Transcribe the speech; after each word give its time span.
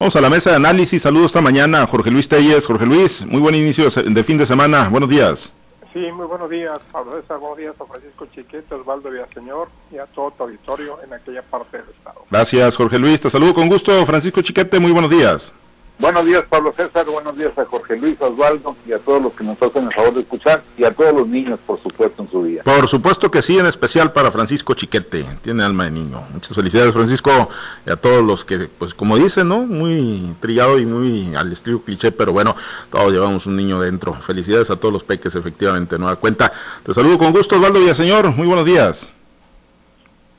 Vamos 0.00 0.16
a 0.16 0.22
la 0.22 0.30
mesa 0.30 0.48
de 0.48 0.56
análisis. 0.56 1.02
Saludos 1.02 1.26
esta 1.26 1.42
mañana 1.42 1.82
a 1.82 1.86
Jorge 1.86 2.10
Luis 2.10 2.26
Telles. 2.26 2.66
Jorge 2.66 2.86
Luis, 2.86 3.26
muy 3.26 3.38
buen 3.38 3.54
inicio 3.54 3.86
de 3.90 4.24
fin 4.24 4.38
de 4.38 4.46
semana. 4.46 4.88
Buenos 4.88 5.10
días. 5.10 5.52
Sí, 5.92 6.10
muy 6.12 6.24
buenos 6.24 6.48
días, 6.48 6.80
Pablo 6.90 7.20
César. 7.20 7.38
Buenos 7.38 7.58
días 7.58 7.74
a 7.78 7.84
Francisco 7.84 8.24
Chiquete, 8.24 8.74
Osvaldo 8.76 9.10
Villaseñor 9.10 9.68
y 9.92 9.98
a 9.98 10.06
todo 10.06 10.30
tu 10.30 10.44
auditorio 10.44 10.98
en 11.04 11.12
aquella 11.12 11.42
parte 11.42 11.76
del 11.76 11.90
Estado. 11.90 12.24
Gracias, 12.30 12.78
Jorge 12.78 12.98
Luis. 12.98 13.20
Te 13.20 13.28
saludo 13.28 13.52
con 13.52 13.68
gusto. 13.68 14.06
Francisco 14.06 14.40
Chiquete, 14.40 14.80
muy 14.80 14.90
buenos 14.90 15.10
días. 15.10 15.52
Buenos 16.00 16.24
días, 16.24 16.42
Pablo 16.48 16.72
César. 16.74 17.04
Buenos 17.04 17.36
días 17.36 17.52
a 17.58 17.64
Jorge 17.66 17.98
Luis 17.98 18.16
Osvaldo 18.20 18.74
y 18.86 18.92
a 18.92 18.98
todos 19.00 19.20
los 19.20 19.34
que 19.34 19.44
nos 19.44 19.60
hacen 19.60 19.84
el 19.84 19.92
favor 19.92 20.14
de 20.14 20.20
escuchar 20.20 20.62
y 20.78 20.84
a 20.84 20.92
todos 20.92 21.12
los 21.12 21.28
niños, 21.28 21.60
por 21.66 21.78
supuesto, 21.82 22.22
en 22.22 22.30
su 22.30 22.42
día. 22.42 22.62
Por 22.62 22.88
supuesto 22.88 23.30
que 23.30 23.42
sí, 23.42 23.58
en 23.58 23.66
especial 23.66 24.10
para 24.10 24.30
Francisco 24.30 24.72
Chiquete. 24.72 25.26
Tiene 25.42 25.62
alma 25.62 25.84
de 25.84 25.90
niño. 25.90 26.22
Muchas 26.32 26.54
felicidades, 26.54 26.94
Francisco, 26.94 27.50
y 27.84 27.90
a 27.90 27.96
todos 27.96 28.24
los 28.24 28.46
que, 28.46 28.66
pues 28.78 28.94
como 28.94 29.18
dicen, 29.18 29.48
¿no? 29.48 29.58
Muy 29.58 30.34
trillado 30.40 30.78
y 30.78 30.86
muy 30.86 31.36
al 31.36 31.52
estilo 31.52 31.82
cliché, 31.82 32.10
pero 32.12 32.32
bueno, 32.32 32.56
todos 32.90 33.12
llevamos 33.12 33.44
un 33.44 33.56
niño 33.56 33.78
dentro. 33.78 34.14
Felicidades 34.14 34.70
a 34.70 34.76
todos 34.76 34.94
los 34.94 35.04
peques, 35.04 35.34
efectivamente, 35.34 35.98
no 35.98 36.06
da 36.06 36.16
cuenta. 36.16 36.50
Te 36.82 36.94
saludo 36.94 37.18
con 37.18 37.30
gusto, 37.32 37.56
Osvaldo 37.56 37.78
Villaseñor. 37.78 38.34
Muy 38.34 38.46
buenos 38.46 38.64
días. 38.64 39.12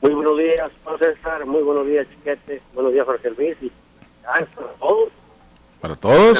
Muy 0.00 0.12
buenos 0.12 0.36
días, 0.38 0.72
Pablo 0.82 0.98
César. 0.98 1.46
Muy 1.46 1.62
buenos 1.62 1.86
días, 1.86 2.08
Chiquete. 2.10 2.60
Buenos 2.74 2.92
días, 2.92 3.06
Jorge 3.06 3.30
Luis. 3.30 3.56
Y 3.62 3.70
a 4.26 4.44
todos 4.80 5.10
para 5.82 5.96
todos. 5.96 6.38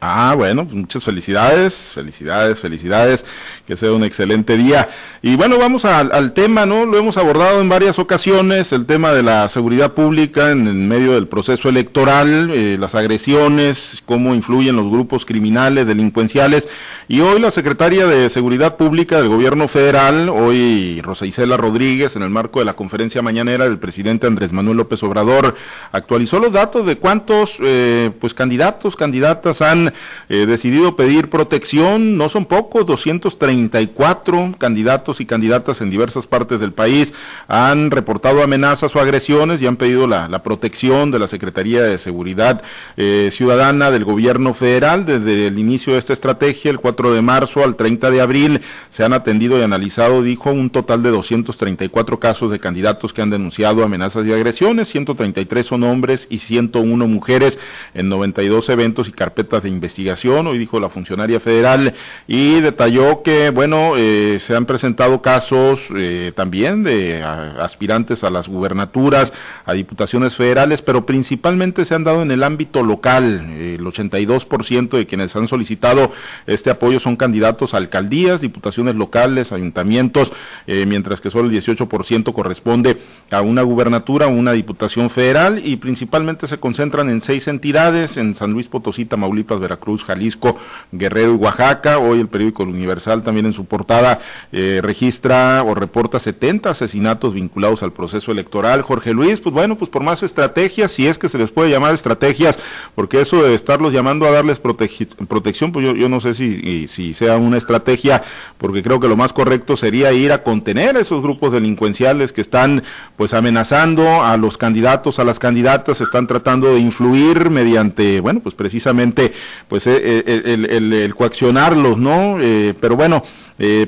Ah, 0.00 0.34
bueno, 0.36 0.64
muchas 0.64 1.02
felicidades, 1.02 1.90
felicidades, 1.92 2.60
felicidades, 2.60 3.24
que 3.66 3.76
sea 3.76 3.90
un 3.90 4.04
excelente 4.04 4.56
día. 4.56 4.88
Y 5.22 5.34
bueno, 5.34 5.58
vamos 5.58 5.84
al 5.84 6.32
tema, 6.34 6.66
¿no? 6.66 6.86
Lo 6.86 6.96
hemos 6.98 7.16
abordado 7.16 7.60
en 7.60 7.68
varias 7.68 7.98
ocasiones, 7.98 8.72
el 8.72 8.86
tema 8.86 9.12
de 9.12 9.24
la 9.24 9.48
seguridad 9.48 9.94
pública 9.94 10.52
en, 10.52 10.86
medio 10.86 11.14
del 11.14 11.26
proceso 11.26 11.68
electoral, 11.68 12.48
eh, 12.54 12.76
las 12.78 12.94
agresiones, 12.94 14.00
cómo 14.06 14.36
influyen 14.36 14.76
los 14.76 14.88
grupos 14.88 15.24
criminales, 15.24 15.88
delincuenciales. 15.88 16.68
Y 17.08 17.20
hoy 17.20 17.40
la 17.40 17.50
secretaria 17.50 18.06
de 18.06 18.30
Seguridad 18.30 18.76
Pública 18.76 19.18
del 19.18 19.28
Gobierno 19.28 19.66
Federal, 19.66 20.28
hoy 20.28 21.00
Rosa 21.00 21.26
Isela 21.26 21.56
Rodríguez, 21.56 22.14
en 22.14 22.22
el 22.22 22.30
marco 22.30 22.60
de 22.60 22.66
la 22.66 22.74
conferencia 22.74 23.20
mañanera 23.20 23.64
del 23.64 23.78
presidente 23.78 24.28
Andrés 24.28 24.52
Manuel 24.52 24.76
López 24.76 25.02
Obrador, 25.02 25.56
actualizó 25.90 26.38
los 26.38 26.52
datos 26.52 26.86
de 26.86 26.98
cuántos 26.98 27.56
eh, 27.60 28.12
pues 28.20 28.32
candidatos, 28.32 28.94
candidatas 28.94 29.60
han 29.62 29.87
eh, 30.28 30.46
decidido 30.46 30.96
pedir 30.96 31.30
protección. 31.30 32.16
No 32.16 32.28
son 32.28 32.46
pocos, 32.46 32.86
234 32.86 34.54
candidatos 34.58 35.20
y 35.20 35.26
candidatas 35.26 35.80
en 35.80 35.90
diversas 35.90 36.26
partes 36.26 36.60
del 36.60 36.72
país 36.72 37.12
han 37.46 37.90
reportado 37.90 38.42
amenazas 38.42 38.94
o 38.94 39.00
agresiones 39.00 39.60
y 39.62 39.66
han 39.66 39.76
pedido 39.76 40.06
la, 40.06 40.28
protección 40.42 41.10
de 41.10 41.18
la 41.18 41.26
Secretaría 41.26 41.82
de 41.82 41.98
Seguridad 41.98 42.62
eh, 42.96 43.30
Ciudadana 43.32 43.90
del 43.90 44.04
Gobierno 44.04 44.54
Federal. 44.54 45.04
Desde 45.04 45.48
el 45.48 45.58
inicio 45.58 45.94
de 45.94 45.98
esta 45.98 46.12
estrategia, 46.12 46.70
el 46.70 46.78
4 46.78 47.12
de 47.12 47.22
marzo 47.22 47.64
al 47.64 47.76
30 47.76 48.10
de 48.10 48.20
abril, 48.20 48.60
se 48.90 49.04
han 49.04 49.12
atendido 49.12 49.58
y 49.58 49.62
analizado, 49.62 50.22
dijo, 50.22 50.50
un 50.50 50.70
total 50.70 51.02
de 51.02 51.10
234 51.10 52.20
casos 52.20 52.50
de 52.50 52.60
candidatos 52.60 53.12
que 53.12 53.22
han 53.22 53.30
denunciado 53.30 53.82
amenazas 53.82 54.26
y 54.26 54.32
agresiones. 54.32 54.88
133 54.88 55.66
son 55.66 55.82
hombres 55.82 56.26
y 56.30 56.38
101 56.38 57.06
mujeres 57.06 57.58
en 57.94 58.08
92 58.08 58.68
eventos 58.68 59.08
y 59.08 59.12
carpetas 59.12 59.62
de 59.62 59.68
investigación, 59.78 60.46
hoy 60.46 60.58
dijo 60.58 60.78
la 60.80 60.88
funcionaria 60.88 61.40
federal, 61.40 61.94
y 62.26 62.60
detalló 62.60 63.22
que, 63.22 63.50
bueno, 63.50 63.94
eh, 63.96 64.38
se 64.40 64.54
han 64.54 64.66
presentado 64.66 65.22
casos 65.22 65.88
eh, 65.96 66.32
también 66.34 66.84
de 66.84 67.22
aspirantes 67.22 68.24
a 68.24 68.30
las 68.30 68.48
gubernaturas, 68.48 69.32
a 69.64 69.72
diputaciones 69.72 70.36
federales, 70.36 70.82
pero 70.82 71.06
principalmente 71.06 71.84
se 71.84 71.94
han 71.94 72.04
dado 72.04 72.22
en 72.22 72.30
el 72.30 72.42
ámbito 72.42 72.82
local. 72.82 73.40
el 73.58 73.80
82% 73.80 74.90
de 74.90 75.06
quienes 75.06 75.34
han 75.36 75.48
solicitado 75.48 76.12
este 76.46 76.70
apoyo 76.70 76.98
son 76.98 77.16
candidatos 77.16 77.74
a 77.74 77.78
alcaldías, 77.78 78.40
diputaciones 78.40 78.94
locales, 78.94 79.52
ayuntamientos, 79.52 80.32
eh, 80.66 80.84
mientras 80.86 81.20
que 81.20 81.30
solo 81.30 81.48
el 81.48 81.54
18% 81.54 82.32
corresponde 82.32 82.98
a 83.30 83.40
una 83.40 83.62
gubernatura, 83.62 84.26
una 84.26 84.52
diputación 84.52 85.10
federal, 85.10 85.62
y 85.64 85.76
principalmente 85.76 86.46
se 86.46 86.58
concentran 86.58 87.08
en 87.08 87.20
seis 87.20 87.48
entidades, 87.48 88.16
en 88.16 88.34
San 88.34 88.52
Luis 88.52 88.68
Potosí, 88.68 89.04
Tamaulipas, 89.04 89.60
Veracruz, 89.68 90.04
Jalisco, 90.04 90.56
Guerrero 90.92 91.32
y 91.32 91.36
Oaxaca. 91.36 91.98
Hoy 91.98 92.20
el 92.20 92.28
periódico 92.28 92.62
Universal 92.62 93.22
también 93.22 93.46
en 93.46 93.52
su 93.52 93.66
portada 93.66 94.20
eh, 94.52 94.80
registra 94.82 95.62
o 95.62 95.74
reporta 95.74 96.18
70 96.18 96.70
asesinatos 96.70 97.34
vinculados 97.34 97.82
al 97.82 97.92
proceso 97.92 98.32
electoral. 98.32 98.82
Jorge 98.82 99.12
Luis, 99.12 99.40
pues 99.40 99.52
bueno, 99.52 99.76
pues 99.76 99.90
por 99.90 100.02
más 100.02 100.22
estrategias, 100.22 100.92
si 100.92 101.06
es 101.06 101.18
que 101.18 101.28
se 101.28 101.38
les 101.38 101.50
puede 101.50 101.70
llamar 101.70 101.94
estrategias, 101.94 102.58
porque 102.94 103.20
eso 103.20 103.42
de 103.42 103.54
estarlos 103.54 103.92
llamando 103.92 104.26
a 104.26 104.30
darles 104.30 104.58
protección, 104.58 105.72
pues 105.72 105.84
yo, 105.84 106.08
no 106.08 106.20
sé 106.20 106.34
si, 106.34 106.88
si 106.88 107.14
sea 107.14 107.36
una 107.36 107.58
estrategia, 107.58 108.22
porque 108.56 108.82
creo 108.82 109.00
que 109.00 109.08
lo 109.08 109.16
más 109.16 109.32
correcto 109.32 109.76
sería 109.76 110.12
ir 110.12 110.32
a 110.32 110.42
contener 110.42 110.96
esos 110.96 111.22
grupos 111.22 111.52
delincuenciales 111.52 112.32
que 112.32 112.40
están 112.40 112.82
pues 113.16 113.34
amenazando 113.34 114.22
a 114.22 114.36
los 114.36 114.56
candidatos, 114.56 115.18
a 115.18 115.24
las 115.24 115.38
candidatas, 115.38 116.00
están 116.00 116.26
tratando 116.26 116.74
de 116.74 116.80
influir 116.80 117.50
mediante, 117.50 118.20
bueno, 118.20 118.40
pues 118.40 118.54
precisamente 118.54 119.32
pues 119.66 119.86
eh, 119.86 120.00
eh, 120.02 120.42
el, 120.44 121.14
coaccionarlos, 121.14 121.98
¿no? 121.98 122.38
Eh, 122.40 122.74
pero 122.80 122.96
bueno, 122.96 123.22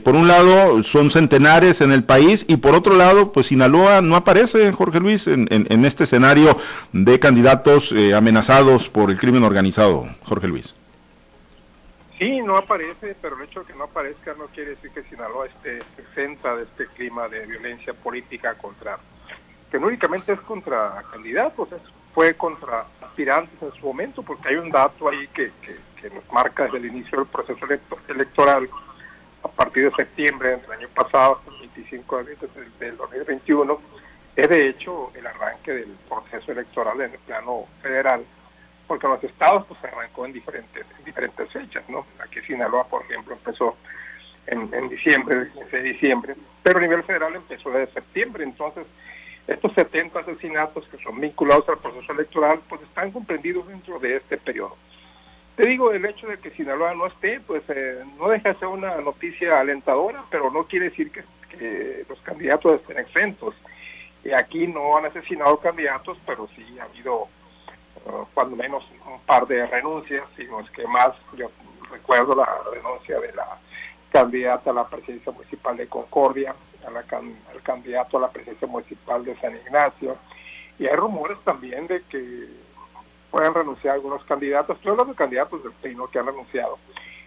por 0.03 0.17
un 0.17 0.27
lado 0.27 0.83
son 0.83 1.13
centenares 1.13 1.81
en 1.81 1.93
el 1.93 2.03
país 2.03 2.45
y 2.49 2.57
por 2.57 2.75
otro 2.75 2.97
lado, 2.97 3.31
pues 3.33 3.47
Sinaloa 3.47 4.01
no 4.03 4.17
aparece, 4.17 4.73
Jorge 4.73 4.99
Luis, 4.99 5.29
en, 5.29 5.47
en, 5.49 5.85
este 5.85 6.05
escenario 6.05 6.59
de 6.93 7.21
candidatos 7.21 7.95
amenazados 8.17 8.89
por 8.89 9.13
el 9.13 9.19
crimen 9.19 9.45
organizado, 9.45 10.09
Jorge 10.25 10.49
Luis. 10.49 10.75
Sí, 12.19 12.43
no 12.43 12.57
aparece, 12.57 13.17
pero 13.23 13.37
el 13.37 13.45
hecho 13.45 13.61
de 13.61 13.67
que 13.67 13.79
no 13.79 13.85
aparezca 13.85 14.35
no 14.35 14.47
quiere 14.49 14.71
decir 14.71 14.91
que 14.91 15.05
Sinaloa 15.05 15.47
esté 15.47 15.79
exenta 15.97 16.55
de 16.57 16.65
este 16.65 16.87
clima 16.89 17.29
de 17.29 17.47
violencia 17.47 17.95
política 17.95 18.55
contra, 18.55 18.99
que 19.71 19.79
no 19.79 19.87
únicamente 19.87 20.33
es 20.33 20.41
contra 20.41 21.03
candidatos, 21.13 21.69
fue 22.13 22.35
contra 22.35 22.85
aspirantes 23.11 23.61
en 23.61 23.73
su 23.73 23.87
momento, 23.87 24.23
porque 24.23 24.49
hay 24.49 24.57
un 24.57 24.71
dato 24.71 25.09
ahí 25.09 25.27
que, 25.29 25.53
que, 25.63 26.11
nos 26.11 26.33
marca 26.33 26.65
desde 26.65 26.79
el 26.79 26.87
inicio 26.87 27.19
del 27.19 27.27
proceso 27.27 27.67
electoral, 28.09 28.71
a 29.43 29.49
partir 29.49 29.85
de 29.85 29.97
septiembre 29.97 30.57
del 30.57 30.73
año 30.73 30.89
pasado 30.95 31.37
hasta 31.37 31.51
el 31.51 31.59
25 31.59 32.17
de 32.17 32.23
abril 32.23 32.39
del, 32.79 32.97
2021, 32.97 33.81
es 34.37 34.49
de 34.49 34.69
hecho 34.69 35.11
el 35.15 35.27
arranque 35.27 35.73
del 35.73 35.97
proceso 36.09 36.53
electoral 36.53 37.01
en 37.03 37.13
el 37.13 37.19
plano 37.19 37.67
federal, 37.83 38.25
porque 38.87 39.07
los 39.07 39.23
estados 39.23 39.67
pues 39.67 39.83
arrancó 39.85 40.25
en 40.25 40.33
diferentes, 40.33 40.87
en 40.99 41.05
diferentes 41.05 41.51
fechas, 41.51 41.85
¿no? 41.89 42.07
Aquí 42.19 42.41
Sinaloa, 42.47 42.85
por 42.85 43.03
ejemplo, 43.03 43.35
empezó 43.35 43.77
en, 44.47 44.73
en 44.73 44.89
diciembre, 44.89 45.37
el 45.37 45.51
15 45.53 45.77
de 45.77 45.83
diciembre, 45.83 46.37
pero 46.63 46.79
a 46.79 46.83
nivel 46.83 47.03
federal 47.03 47.35
empezó 47.35 47.71
desde 47.71 47.93
septiembre, 47.93 48.45
entonces 48.45 48.87
estos 49.51 49.73
70 49.75 50.21
asesinatos 50.21 50.87
que 50.89 51.03
son 51.03 51.21
vinculados 51.21 51.69
al 51.69 51.79
proceso 51.79 52.13
electoral, 52.13 52.61
pues 52.69 52.81
están 52.83 53.11
comprendidos 53.11 53.67
dentro 53.67 53.99
de 53.99 54.17
este 54.17 54.37
periodo. 54.39 54.77
Te 55.57 55.67
digo, 55.67 55.93
el 55.93 56.05
hecho 56.05 56.29
de 56.29 56.39
que 56.39 56.53
Sinaloa 56.53 56.95
no 56.95 57.07
esté, 57.07 57.41
pues 57.41 57.63
eh, 57.69 58.03
no 58.17 58.29
deja 58.29 58.53
de 58.53 58.59
ser 58.61 58.69
una 58.69 58.97
noticia 59.01 59.59
alentadora, 59.59 60.25
pero 60.31 60.51
no 60.53 60.65
quiere 60.65 60.91
decir 60.91 61.11
que, 61.11 61.25
los 62.09 62.19
candidatos 62.21 62.81
estén 62.81 62.99
exentos. 62.99 63.55
Y 64.25 64.31
aquí 64.31 64.67
no 64.67 64.97
han 64.97 65.07
asesinado 65.07 65.59
candidatos, 65.59 66.17
pero 66.25 66.49
sí 66.55 66.65
ha 66.79 66.85
habido 66.85 67.23
uh, 67.25 68.25
cuando 68.33 68.57
menos 68.57 68.89
un 69.05 69.21
par 69.23 69.47
de 69.47 69.67
renuncias, 69.67 70.23
sino 70.37 70.61
es 70.61 70.71
que 70.71 70.87
más, 70.87 71.13
yo 71.37 71.51
recuerdo 71.91 72.35
la 72.37 72.49
renuncia 72.73 73.19
de 73.19 73.33
la 73.33 73.59
candidata 74.11 74.71
a 74.71 74.75
la 74.75 74.89
presidencia 74.89 75.33
municipal 75.33 75.77
de 75.77 75.89
Concordia, 75.89 76.55
a 76.87 76.91
la, 76.91 77.01
al 77.01 77.63
candidato 77.63 78.17
a 78.17 78.21
la 78.21 78.31
presidencia 78.31 78.69
municipal 78.69 79.25
de 79.25 79.37
San 79.41 79.57
Ignacio. 79.57 80.17
Y 80.79 80.87
hay 80.87 80.97
rumores 80.97 81.39
también 81.45 81.87
de 81.87 82.03
que 82.03 82.49
pueden 83.31 83.55
renunciar 83.55 83.95
algunos 83.95 84.25
candidatos. 84.25 84.77
Estoy 84.77 84.93
hablando 84.93 85.13
de 85.13 85.19
candidatos 85.19 85.63
del 85.63 85.73
PRI, 85.73 85.97
que 86.13 86.19
han 86.19 86.27
renunciado. 86.27 86.79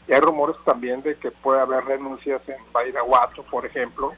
Y 0.07 0.13
hay 0.13 0.19
rumores 0.19 0.55
también 0.65 1.01
de 1.01 1.15
que 1.15 1.31
puede 1.31 1.61
haber 1.61 1.85
renuncias 1.85 2.41
en 2.49 2.57
Bairaguato, 2.73 3.43
por 3.43 3.65
ejemplo, 3.65 4.13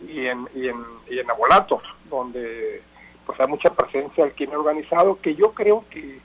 y 0.00 0.26
en, 0.26 0.48
y 0.54 0.68
en, 0.68 0.76
y 1.08 1.18
en 1.18 1.30
Abolato, 1.30 1.82
donde 2.08 2.82
pues 3.26 3.38
hay 3.40 3.46
mucha 3.46 3.70
presencia 3.74 4.24
del 4.24 4.34
crimen 4.34 4.56
organizado, 4.56 5.20
que 5.20 5.34
yo 5.34 5.52
creo 5.52 5.84
que 5.90 6.18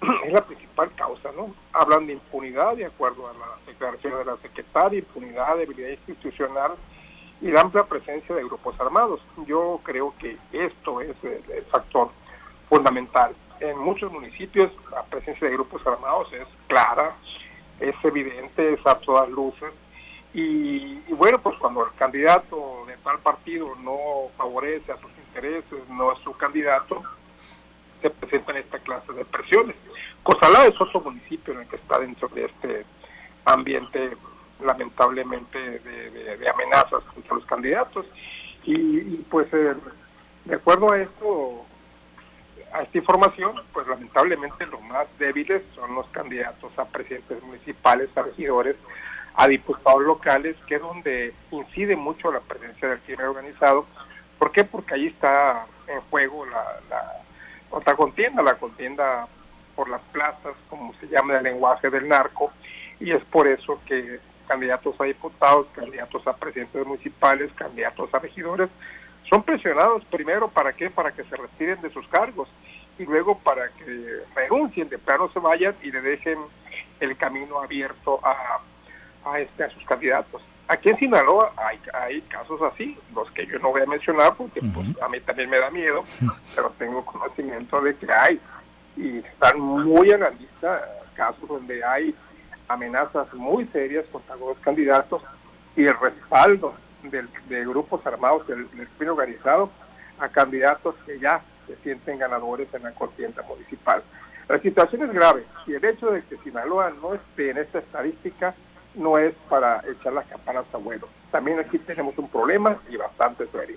es 0.24 0.32
la 0.32 0.44
principal 0.44 0.90
causa, 0.94 1.30
¿no? 1.36 1.54
Hablan 1.72 2.06
de 2.06 2.14
impunidad, 2.14 2.76
de 2.76 2.86
acuerdo 2.86 3.28
a 3.28 3.32
la 3.34 3.46
declaración 3.66 4.16
de 4.16 4.24
la 4.24 4.36
secretaria, 4.38 5.00
impunidad, 5.00 5.58
debilidad 5.58 5.90
institucional, 5.90 6.72
y 7.40 7.50
la 7.50 7.60
amplia 7.60 7.84
presencia 7.84 8.34
de 8.34 8.44
grupos 8.44 8.78
armados. 8.80 9.20
Yo 9.46 9.80
creo 9.82 10.14
que 10.18 10.36
esto 10.52 11.00
es 11.00 11.16
el, 11.22 11.62
factor 11.64 12.10
fundamental. 12.68 13.34
En 13.60 13.78
muchos 13.78 14.12
municipios 14.12 14.70
la 14.90 15.02
presencia 15.04 15.48
de 15.48 15.54
grupos 15.54 15.86
armados 15.86 16.32
es 16.32 16.46
clara, 16.66 17.14
es 17.80 17.94
evidente, 18.04 18.74
es 18.74 18.86
a 18.86 18.98
todas 18.98 19.28
luces. 19.28 19.72
Y, 20.34 20.98
bueno, 21.14 21.38
pues 21.38 21.56
cuando 21.56 21.86
el 21.86 21.92
candidato 21.94 22.84
de 22.86 22.96
tal 22.98 23.18
partido 23.18 23.74
no 23.76 24.28
favorece 24.36 24.92
a 24.92 24.98
sus 24.98 25.10
intereses, 25.26 25.88
no 25.88 26.12
es 26.12 26.18
su 26.20 26.36
candidato, 26.36 27.02
presentan 28.20 28.56
esta 28.58 28.78
clase 28.78 29.12
de 29.12 29.24
presiones. 29.24 29.74
Cosalá 30.22 30.66
es 30.66 30.80
otro 30.80 31.00
municipio 31.00 31.54
en 31.54 31.60
el 31.60 31.68
que 31.68 31.76
está 31.76 31.98
dentro 31.98 32.28
de 32.28 32.44
este 32.44 32.84
ambiente 33.44 34.16
lamentablemente 34.64 35.58
de, 35.58 36.48
amenazas 36.48 37.02
contra 37.14 37.36
los 37.36 37.44
candidatos 37.46 38.06
y, 38.64 39.16
pues 39.30 39.46
eh, 39.52 39.74
de 40.44 40.54
acuerdo 40.54 40.92
a 40.92 40.98
esto 40.98 41.64
a 42.72 42.82
esta 42.82 42.98
información 42.98 43.52
pues 43.72 43.86
lamentablemente 43.86 44.66
los 44.66 44.82
más 44.82 45.06
débiles 45.18 45.62
son 45.74 45.94
los 45.94 46.06
candidatos 46.08 46.70
a 46.78 46.84
presidentes 46.84 47.42
municipales 47.42 48.10
a 48.16 48.22
regidores 48.22 48.76
a 49.34 49.46
diputados 49.46 50.02
locales 50.02 50.56
que 50.66 50.74
es 50.74 50.80
donde 50.80 51.34
incide 51.50 51.96
mucho 51.96 52.30
la 52.30 52.40
presencia 52.40 52.88
del 52.88 52.98
crimen 53.00 53.26
organizado 53.26 53.86
¿por 54.38 54.52
qué? 54.52 54.64
porque 54.64 54.94
ahí 54.94 55.06
está 55.06 55.66
en 55.86 56.00
juego 56.10 56.44
la, 56.44 56.80
la 56.90 57.22
otra 57.70 57.94
contienda 57.94 58.42
la 58.42 58.56
contienda 58.56 59.28
por 59.78 59.88
las 59.88 60.00
plazas, 60.10 60.56
como 60.68 60.92
se 60.94 61.06
llama 61.06 61.36
el 61.36 61.44
lenguaje 61.44 61.88
del 61.88 62.08
narco, 62.08 62.50
y 62.98 63.12
es 63.12 63.22
por 63.26 63.46
eso 63.46 63.80
que 63.86 64.18
candidatos 64.48 65.00
a 65.00 65.04
diputados, 65.04 65.66
candidatos 65.74 66.26
a 66.26 66.34
presidentes 66.34 66.84
municipales, 66.86 67.52
candidatos 67.54 68.12
a 68.12 68.18
regidores, 68.18 68.68
son 69.28 69.42
presionados 69.42 70.04
primero 70.06 70.48
para 70.48 70.72
qué, 70.72 70.90
para 70.90 71.12
que 71.12 71.22
se 71.24 71.36
retiren 71.36 71.80
de 71.82 71.90
sus 71.90 72.08
cargos 72.08 72.48
y 72.98 73.04
luego 73.04 73.38
para 73.38 73.68
que 73.68 74.22
renuncien, 74.34 74.88
de 74.88 74.98
plano 74.98 75.30
se 75.32 75.38
vayan 75.38 75.74
y 75.82 75.92
le 75.92 76.00
dejen 76.00 76.38
el 76.98 77.16
camino 77.16 77.60
abierto 77.60 78.20
a, 78.24 78.60
a, 79.30 79.38
este, 79.38 79.64
a 79.64 79.70
sus 79.70 79.84
candidatos. 79.84 80.42
Aquí 80.66 80.88
en 80.90 80.98
Sinaloa 80.98 81.52
hay, 81.56 81.78
hay 81.94 82.20
casos 82.22 82.60
así, 82.62 82.98
los 83.14 83.30
que 83.30 83.46
yo 83.46 83.58
no 83.58 83.70
voy 83.70 83.82
a 83.82 83.86
mencionar 83.86 84.34
porque 84.34 84.60
pues, 84.60 84.86
a 85.00 85.08
mí 85.08 85.20
también 85.20 85.48
me 85.48 85.58
da 85.58 85.70
miedo, 85.70 86.04
pero 86.54 86.72
tengo 86.78 87.04
conocimiento 87.04 87.80
de 87.80 87.96
que 87.96 88.10
hay 88.10 88.40
y 88.96 89.18
están 89.18 89.60
muy 89.60 90.10
en 90.10 90.20
la 90.20 90.30
lista 90.30 90.86
casos 91.14 91.48
donde 91.48 91.82
hay 91.84 92.14
amenazas 92.68 93.32
muy 93.34 93.66
serias 93.66 94.04
contra 94.12 94.36
los 94.36 94.58
candidatos 94.58 95.22
y 95.76 95.86
el 95.86 95.98
respaldo 95.98 96.74
de 97.02 97.64
grupos 97.64 98.04
armados 98.06 98.46
del, 98.46 98.68
del 98.72 98.88
crimen 98.88 99.10
organizado 99.10 99.70
a 100.18 100.28
candidatos 100.28 100.94
que 101.06 101.18
ya 101.18 101.40
se 101.66 101.76
sienten 101.76 102.18
ganadores 102.18 102.72
en 102.74 102.82
la 102.82 102.92
contienda 102.92 103.42
municipal. 103.42 104.02
La 104.48 104.58
situación 104.58 105.02
es 105.02 105.12
grave 105.12 105.44
y 105.66 105.74
el 105.74 105.84
hecho 105.84 106.10
de 106.10 106.22
que 106.22 106.38
Sinaloa 106.38 106.90
no 107.02 107.14
esté 107.14 107.50
en 107.50 107.58
esta 107.58 107.78
estadística 107.78 108.54
no 108.94 109.18
es 109.18 109.34
para 109.48 109.82
echar 109.88 110.12
las 110.12 110.26
campanas 110.26 110.64
a 110.72 110.78
vuelo. 110.78 111.08
También 111.30 111.58
aquí 111.58 111.78
tenemos 111.78 112.16
un 112.18 112.28
problema 112.28 112.76
y 112.90 112.96
bastante 112.96 113.46
serio. 113.48 113.76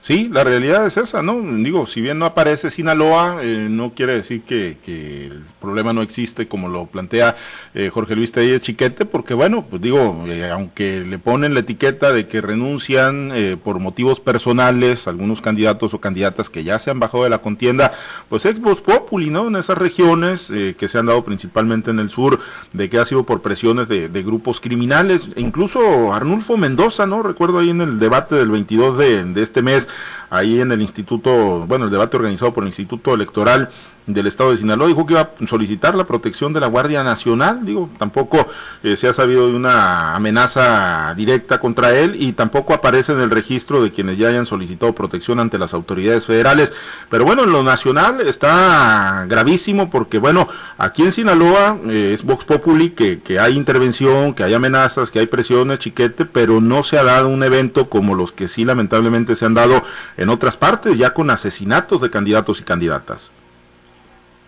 Sí, 0.00 0.28
la 0.30 0.44
realidad 0.44 0.86
es 0.86 0.96
esa, 0.96 1.22
¿no? 1.22 1.40
Digo, 1.40 1.86
si 1.86 2.00
bien 2.00 2.18
no 2.18 2.26
aparece 2.26 2.70
Sinaloa, 2.70 3.38
eh, 3.42 3.66
no 3.70 3.94
quiere 3.94 4.14
decir 4.14 4.42
que, 4.42 4.76
el 4.86 5.42
problema 5.60 5.92
no 5.92 6.02
existe 6.02 6.46
como 6.46 6.68
lo 6.68 6.86
plantea 6.86 7.36
eh, 7.74 7.90
Jorge 7.92 8.14
Luis 8.14 8.30
Tellez 8.30 8.60
Chiquete, 8.60 9.06
porque 9.06 9.34
bueno, 9.34 9.64
pues 9.68 9.80
digo, 9.80 10.24
eh, 10.28 10.50
aunque 10.50 11.00
le 11.00 11.18
ponen 11.18 11.54
la 11.54 11.60
etiqueta 11.60 12.12
de 12.12 12.28
que 12.28 12.40
renuncian 12.40 13.32
por 13.64 13.80
motivos 13.80 14.20
personales 14.20 15.08
algunos 15.08 15.40
candidatos 15.40 15.94
o 15.94 16.00
candidatas 16.00 16.50
que 16.50 16.62
ya 16.62 16.78
se 16.78 16.90
han 16.90 17.00
bajado 17.00 17.24
de 17.24 17.30
la 17.30 17.38
contienda, 17.38 17.92
pues 18.28 18.44
ex 18.44 18.60
voz 18.60 18.82
populi, 18.82 19.30
¿no? 19.30 19.48
En 19.48 19.56
esas 19.56 19.78
regiones 19.78 20.52
que 20.76 20.88
se 20.88 20.98
han 20.98 21.06
dado 21.06 21.24
principalmente 21.24 21.90
en 21.90 21.98
el 21.98 22.10
sur, 22.10 22.40
de 22.72 22.88
que 22.88 22.98
ha 22.98 23.06
sido 23.06 23.24
por 23.24 23.42
presiones 23.42 23.88
de, 23.88 24.08
de 24.08 24.22
grupos 24.22 24.60
criminales, 24.60 25.28
incluso 25.36 26.12
Arnulfo 26.12 26.53
Mendoza, 26.56 27.06
¿no? 27.06 27.22
Recuerdo 27.22 27.58
ahí 27.58 27.70
en 27.70 27.80
el 27.80 27.98
debate 27.98 28.34
del 28.34 28.50
22 28.50 28.98
de, 28.98 29.24
de 29.24 29.42
este 29.42 29.62
mes, 29.62 29.88
ahí 30.34 30.60
en 30.60 30.72
el 30.72 30.82
instituto, 30.82 31.66
bueno, 31.66 31.86
el 31.86 31.90
debate 31.90 32.16
organizado 32.16 32.52
por 32.52 32.64
el 32.64 32.68
Instituto 32.68 33.14
Electoral, 33.14 33.68
del 34.06 34.26
estado 34.26 34.50
de 34.50 34.58
Sinaloa 34.58 34.88
dijo 34.88 35.06
que 35.06 35.14
iba 35.14 35.22
a 35.22 35.46
solicitar 35.46 35.94
la 35.94 36.04
protección 36.04 36.52
de 36.52 36.60
la 36.60 36.66
Guardia 36.66 37.02
Nacional, 37.02 37.64
digo, 37.64 37.88
tampoco 37.98 38.46
eh, 38.82 38.96
se 38.96 39.08
ha 39.08 39.12
sabido 39.14 39.48
de 39.48 39.54
una 39.54 40.14
amenaza 40.14 41.14
directa 41.16 41.58
contra 41.58 41.96
él 41.96 42.16
y 42.18 42.32
tampoco 42.32 42.74
aparece 42.74 43.12
en 43.12 43.20
el 43.20 43.30
registro 43.30 43.82
de 43.82 43.92
quienes 43.92 44.18
ya 44.18 44.28
hayan 44.28 44.44
solicitado 44.44 44.94
protección 44.94 45.40
ante 45.40 45.58
las 45.58 45.72
autoridades 45.72 46.26
federales. 46.26 46.72
Pero 47.08 47.24
bueno, 47.24 47.44
en 47.44 47.52
lo 47.52 47.62
nacional 47.62 48.20
está 48.20 49.24
gravísimo 49.26 49.88
porque 49.88 50.18
bueno, 50.18 50.48
aquí 50.76 51.02
en 51.02 51.12
Sinaloa 51.12 51.78
eh, 51.88 52.10
es 52.12 52.22
Vox 52.24 52.44
Populi 52.44 52.90
que, 52.90 53.20
que 53.20 53.38
hay 53.38 53.56
intervención, 53.56 54.34
que 54.34 54.44
hay 54.44 54.52
amenazas, 54.52 55.10
que 55.10 55.20
hay 55.20 55.26
presiones, 55.26 55.78
chiquete, 55.78 56.26
pero 56.26 56.60
no 56.60 56.82
se 56.82 56.98
ha 56.98 57.04
dado 57.04 57.28
un 57.28 57.42
evento 57.42 57.88
como 57.88 58.14
los 58.14 58.32
que 58.32 58.48
sí 58.48 58.66
lamentablemente 58.66 59.34
se 59.34 59.46
han 59.46 59.54
dado 59.54 59.82
otras 60.30 60.56
partes, 60.56 60.96
ya 60.96 61.10
con 61.10 61.30
asesinatos 61.30 62.00
de 62.00 62.10
candidatos 62.10 62.60
y 62.60 62.64
candidatas. 62.64 63.32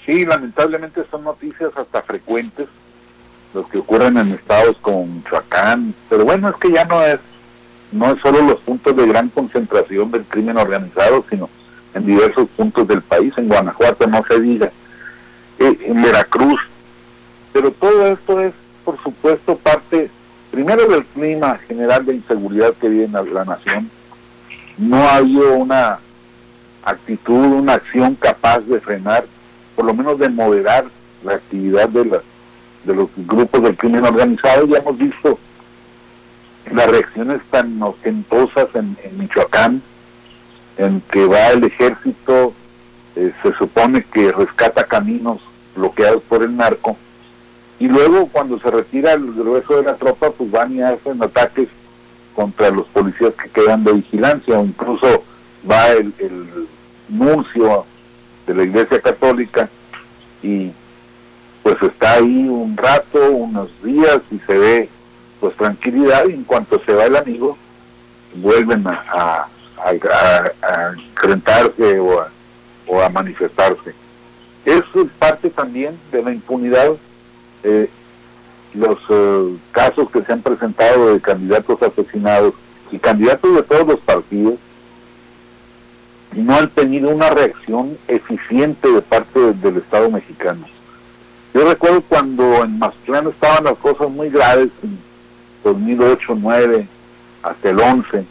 Sí, 0.04 0.24
lamentablemente 0.24 1.04
son 1.10 1.24
noticias 1.24 1.70
hasta 1.76 2.02
frecuentes, 2.02 2.68
los 3.52 3.66
que 3.68 3.78
ocurren 3.78 4.16
en 4.16 4.32
estados 4.32 4.76
como 4.80 5.06
Michoacán, 5.06 5.94
pero 6.08 6.24
bueno, 6.24 6.48
es 6.48 6.56
que 6.56 6.70
ya 6.70 6.84
no 6.84 7.02
es, 7.02 7.18
no 7.90 8.12
es 8.12 8.20
solo 8.20 8.42
los 8.42 8.60
puntos 8.60 8.94
de 8.96 9.06
gran 9.06 9.28
concentración 9.30 10.10
del 10.10 10.24
crimen 10.24 10.56
organizado, 10.58 11.24
sino 11.28 11.48
en 11.94 12.06
diversos 12.06 12.48
puntos 12.56 12.86
del 12.86 13.02
país, 13.02 13.32
en 13.36 13.48
Guanajuato 13.48 14.06
no 14.06 14.22
se 14.28 14.40
diga, 14.40 14.70
eh, 15.58 15.78
en 15.86 16.02
Veracruz, 16.02 16.60
pero 17.52 17.70
todo 17.72 18.06
esto 18.06 18.40
es, 18.40 18.52
por 18.84 19.02
supuesto, 19.02 19.56
parte 19.56 20.10
primero 20.50 20.86
del 20.86 21.04
clima 21.06 21.58
general 21.66 22.04
de 22.06 22.14
inseguridad 22.14 22.74
que 22.74 22.88
vive 22.88 23.04
en 23.04 23.12
la 23.12 23.44
nación. 23.44 23.90
No 24.78 24.96
ha 24.96 25.16
habido 25.16 25.54
una 25.54 25.98
actitud, 26.84 27.46
una 27.46 27.74
acción 27.74 28.14
capaz 28.14 28.60
de 28.60 28.80
frenar 28.80 29.26
por 29.74 29.84
lo 29.84 29.94
menos 29.94 30.18
de 30.18 30.28
moderar 30.28 30.86
la 31.22 31.34
actividad 31.34 31.88
de, 31.88 32.04
de 32.84 32.94
los 32.94 33.08
grupos 33.16 33.62
del 33.62 33.76
crimen 33.76 34.04
organizado. 34.04 34.66
Ya 34.66 34.78
hemos 34.78 34.96
visto 34.96 35.38
las 36.72 36.86
reacciones 36.88 37.40
tan 37.50 37.80
ostentosas 37.82 38.68
en, 38.74 38.96
Michoacán, 39.18 39.82
en 40.78 41.00
que 41.10 41.26
va 41.26 41.48
el 41.48 41.64
ejército, 41.64 42.54
eh, 43.14 43.32
se 43.42 43.52
supone 43.54 44.04
que 44.12 44.32
rescata 44.32 44.84
caminos 44.84 45.40
bloqueados 45.74 46.22
por 46.24 46.42
el 46.42 46.56
narco, 46.56 46.96
y 47.78 47.88
luego 47.88 48.26
cuando 48.28 48.58
se 48.58 48.70
retira 48.70 49.12
el 49.12 49.32
grueso 49.32 49.76
de 49.76 49.82
la 49.84 49.94
tropa, 49.94 50.30
pues 50.30 50.50
van 50.50 50.74
y 50.74 50.82
hacen 50.82 51.22
ataques 51.22 51.68
contra 52.36 52.70
los 52.70 52.86
policías 52.88 53.32
que 53.34 53.48
quedan 53.48 53.82
de 53.82 53.94
vigilancia, 53.94 54.60
o 54.60 54.64
incluso 54.64 55.24
va 55.68 55.88
el, 55.88 56.12
el 56.18 56.68
nuncio 57.08 57.86
de 58.46 58.54
la 58.54 58.62
Iglesia 58.62 59.00
Católica 59.00 59.68
y 60.42 60.70
pues 61.62 61.82
está 61.82 62.12
ahí 62.12 62.46
un 62.48 62.76
rato, 62.76 63.32
unos 63.32 63.70
días 63.82 64.20
y 64.30 64.38
se 64.46 64.56
ve 64.56 64.88
pues 65.40 65.56
tranquilidad 65.56 66.26
y 66.28 66.34
en 66.34 66.44
cuanto 66.44 66.80
se 66.84 66.94
va 66.94 67.06
el 67.06 67.16
amigo 67.16 67.56
vuelven 68.36 68.86
a, 68.86 69.48
a, 69.78 70.92
enfrentarse 70.96 71.98
o 71.98 72.20
a, 72.20 72.28
o 72.86 73.00
a 73.00 73.08
manifestarse. 73.08 73.94
Eso 74.64 75.02
es 75.02 75.10
parte 75.18 75.50
también 75.50 75.98
de 76.12 76.22
la 76.22 76.32
impunidad. 76.32 76.92
Eh, 77.62 77.88
los 78.76 78.98
eh, 79.08 79.56
casos 79.72 80.10
que 80.10 80.22
se 80.22 80.32
han 80.32 80.42
presentado 80.42 81.12
de 81.12 81.20
candidatos 81.20 81.82
asesinados 81.82 82.54
y 82.90 82.98
candidatos 82.98 83.54
de 83.54 83.62
todos 83.62 83.86
los 83.86 84.00
partidos 84.00 84.54
no 86.32 86.54
han 86.54 86.68
tenido 86.70 87.10
una 87.10 87.30
reacción 87.30 87.96
eficiente 88.08 88.90
de 88.90 89.00
parte 89.00 89.54
del 89.54 89.78
Estado 89.78 90.10
mexicano. 90.10 90.66
Yo 91.54 91.66
recuerdo 91.66 92.02
cuando 92.02 92.62
en 92.62 92.78
Mazatlán 92.78 93.28
estaban 93.28 93.64
las 93.64 93.78
cosas 93.78 94.10
muy 94.10 94.28
graves, 94.28 94.68
en 94.82 94.98
2008, 95.64 96.26
2009, 96.28 96.86
hasta 97.42 97.70
el 97.70 97.80
11, 97.80 98.24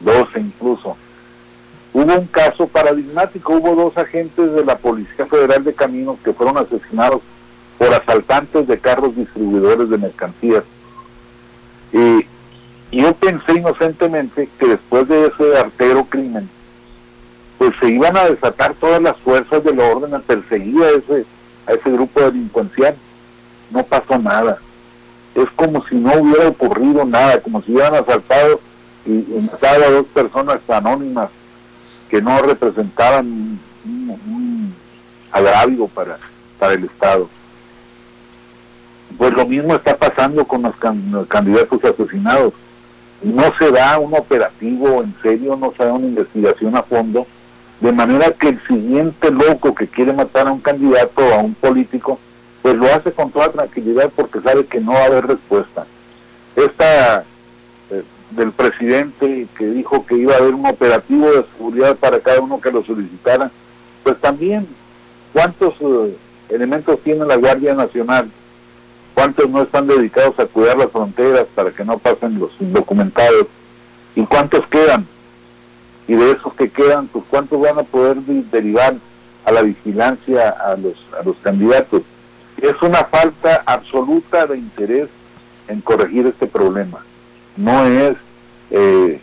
12 0.00 0.40
incluso. 0.40 0.96
Hubo 1.94 2.14
un 2.14 2.26
caso 2.26 2.68
paradigmático, 2.68 3.54
hubo 3.54 3.74
dos 3.74 3.96
agentes 3.96 4.52
de 4.52 4.64
la 4.64 4.76
Policía 4.76 5.26
Federal 5.26 5.64
de 5.64 5.72
Caminos 5.72 6.18
que 6.22 6.34
fueron 6.34 6.58
asesinados 6.58 7.22
por 7.80 7.94
asaltantes 7.94 8.68
de 8.68 8.78
carros 8.78 9.16
distribuidores 9.16 9.88
de 9.88 9.96
mercancías. 9.96 10.64
Y 11.90 12.26
yo 12.92 13.14
pensé 13.14 13.54
inocentemente 13.54 14.50
que 14.58 14.66
después 14.66 15.08
de 15.08 15.28
ese 15.28 15.56
artero 15.56 16.04
crimen, 16.04 16.46
pues 17.56 17.72
se 17.80 17.88
iban 17.88 18.18
a 18.18 18.26
desatar 18.26 18.74
todas 18.74 19.00
las 19.00 19.16
fuerzas 19.16 19.64
del 19.64 19.80
orden 19.80 20.14
a 20.14 20.18
perseguir 20.18 20.82
a 20.82 20.90
ese, 20.90 21.24
a 21.66 21.72
ese 21.72 21.90
grupo 21.90 22.20
delincuencial. 22.20 22.96
No 23.70 23.82
pasó 23.82 24.18
nada. 24.18 24.58
Es 25.34 25.48
como 25.56 25.82
si 25.86 25.94
no 25.94 26.12
hubiera 26.20 26.50
ocurrido 26.50 27.06
nada, 27.06 27.40
como 27.40 27.62
si 27.62 27.72
hubieran 27.72 27.94
asaltado 27.94 28.60
y, 29.06 29.10
matado 29.40 29.84
a 29.84 29.90
dos 29.90 30.06
personas 30.08 30.60
anónimas 30.68 31.30
que 32.10 32.20
no 32.20 32.42
representaban 32.42 33.58
un, 33.86 34.74
agravio 35.32 35.88
para, 35.88 36.18
para 36.58 36.74
el 36.74 36.84
Estado. 36.84 37.30
Pues 39.18 39.32
lo 39.32 39.46
mismo 39.46 39.74
está 39.74 39.96
pasando 39.96 40.46
con 40.46 40.62
los, 40.62 41.26
candidatos 41.26 41.84
asesinados. 41.84 42.52
No 43.22 43.52
se 43.58 43.70
da 43.70 43.98
un 43.98 44.14
operativo 44.14 45.02
en 45.02 45.14
serio, 45.22 45.56
no 45.56 45.72
se 45.76 45.84
da 45.84 45.92
una 45.92 46.06
investigación 46.06 46.76
a 46.76 46.82
fondo 46.82 47.26
de 47.80 47.92
manera 47.92 48.30
que 48.32 48.48
el 48.48 48.60
siguiente 48.66 49.30
loco 49.30 49.74
que 49.74 49.88
quiere 49.88 50.12
matar 50.12 50.46
a 50.46 50.52
un 50.52 50.60
candidato 50.60 51.24
o 51.24 51.32
a 51.32 51.38
un 51.38 51.54
político, 51.54 52.18
pues 52.62 52.76
lo 52.76 52.86
hace 52.86 53.10
con 53.12 53.30
toda 53.30 53.50
tranquilidad 53.50 54.10
porque 54.14 54.40
sabe 54.40 54.66
que 54.66 54.80
no 54.80 54.92
va 54.92 55.00
a 55.00 55.06
haber 55.06 55.26
respuesta. 55.26 55.86
Esta 56.56 57.24
eh, 57.90 58.02
del 58.32 58.52
presidente 58.52 59.46
que 59.56 59.66
dijo 59.66 60.04
que 60.04 60.16
iba 60.16 60.34
a 60.34 60.38
haber 60.38 60.54
un 60.54 60.66
operativo 60.66 61.30
de 61.30 61.44
seguridad 61.56 61.96
para 61.96 62.20
cada 62.20 62.40
uno 62.40 62.60
que 62.60 62.70
lo 62.70 62.84
solicitara, 62.84 63.50
pues 64.02 64.18
también, 64.20 64.68
¿cuántos 65.32 65.74
eh, 65.80 66.16
elementos 66.50 67.00
tiene 67.00 67.24
la 67.24 67.36
Guardia 67.36 67.74
Nacional? 67.74 68.30
¿Cuántos 69.20 69.50
no 69.50 69.60
están 69.60 69.86
dedicados 69.86 70.38
a 70.38 70.46
cuidar 70.46 70.78
las 70.78 70.90
fronteras 70.90 71.44
para 71.54 71.70
que 71.72 71.84
no 71.84 71.98
pasen 71.98 72.38
los 72.38 72.52
indocumentados? 72.58 73.48
¿Y 74.16 74.24
cuántos 74.24 74.66
quedan? 74.68 75.06
Y 76.08 76.14
de 76.14 76.30
esos 76.30 76.54
que 76.54 76.70
quedan, 76.70 77.06
pues 77.08 77.26
cuántos 77.28 77.60
van 77.60 77.78
a 77.78 77.82
poder 77.82 78.16
derivar 78.16 78.94
a 79.44 79.52
la 79.52 79.60
vigilancia 79.60 80.48
a 80.48 80.74
los, 80.74 80.94
a 81.20 81.22
los 81.22 81.36
candidatos. 81.42 82.00
Es 82.62 82.80
una 82.80 83.04
falta 83.04 83.62
absoluta 83.66 84.46
de 84.46 84.56
interés 84.56 85.10
en 85.68 85.82
corregir 85.82 86.26
este 86.26 86.46
problema. 86.46 87.04
No 87.58 87.84
es 87.84 88.16
eh, 88.70 89.20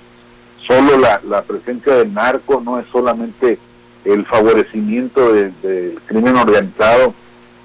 solo 0.60 1.00
la, 1.00 1.22
la, 1.28 1.42
presencia 1.42 1.96
del 1.96 2.14
narco, 2.14 2.62
no 2.64 2.78
es 2.78 2.86
solamente 2.92 3.58
el 4.06 4.28
favorecimiento 4.28 5.34
del 5.34 6.00
crimen 6.06 6.36
organizado 6.36 7.16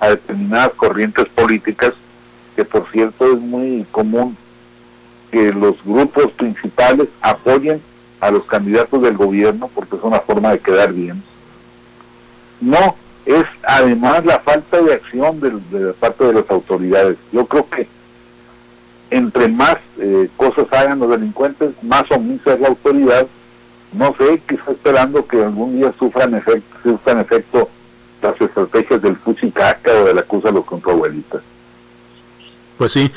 a 0.01 0.09
determinadas 0.09 0.73
corrientes 0.79 1.29
políticas, 1.29 1.93
que 2.57 2.65
por 2.65 2.91
cierto 2.91 3.33
es 3.33 3.41
muy 3.41 3.87
común 3.91 4.37
que 5.31 5.53
los 5.53 5.83
grupos 5.85 6.31
principales 6.33 7.09
apoyen 7.21 7.81
a 8.21 8.31
los 8.31 8.45
candidatos 8.45 9.03
del 9.03 9.17
gobierno 9.17 9.71
porque 9.75 9.97
es 9.97 10.03
una 10.03 10.21
forma 10.21 10.53
de 10.53 10.61
quedar 10.61 10.93
bien. 10.93 11.23
No, 12.61 12.97
es 13.27 13.45
además 13.63 14.25
la 14.25 14.39
falta 14.41 14.81
de 14.81 14.95
acción 14.95 15.41
de, 15.41 15.51
de 15.79 15.93
parte 15.95 16.25
de 16.25 16.35
las 16.35 16.51
autoridades. 16.51 17.17
Yo 17.33 17.47
creo 17.47 17.69
que 17.69 17.89
entre 19.13 19.47
más 19.49 19.77
eh, 19.99 20.29
cosas 20.37 20.67
hagan 20.73 20.99
los 20.99 21.11
delincuentes, 21.11 21.71
más 21.83 22.11
omisa 22.11 22.55
es 22.55 22.61
la 22.61 22.69
autoridad. 22.69 23.27
No 23.93 24.15
sé, 24.17 24.41
quizá 24.49 24.71
esperando 24.71 25.27
que 25.27 25.43
algún 25.43 25.77
día 25.77 25.93
sufran 25.99 26.35
efecto, 26.35 26.79
sufran 26.83 27.21
efecto 27.21 27.69
las 28.23 28.41
estrategias 28.41 29.03
del 29.03 29.17
fuchicaca 29.17 29.91
o 29.93 30.05
de 30.05 30.15
la 30.15 30.25
los 30.51 30.65
contra 30.65 30.93
abuelitas. 30.93 31.43
Pues 32.79 32.93
sí, 32.93 33.11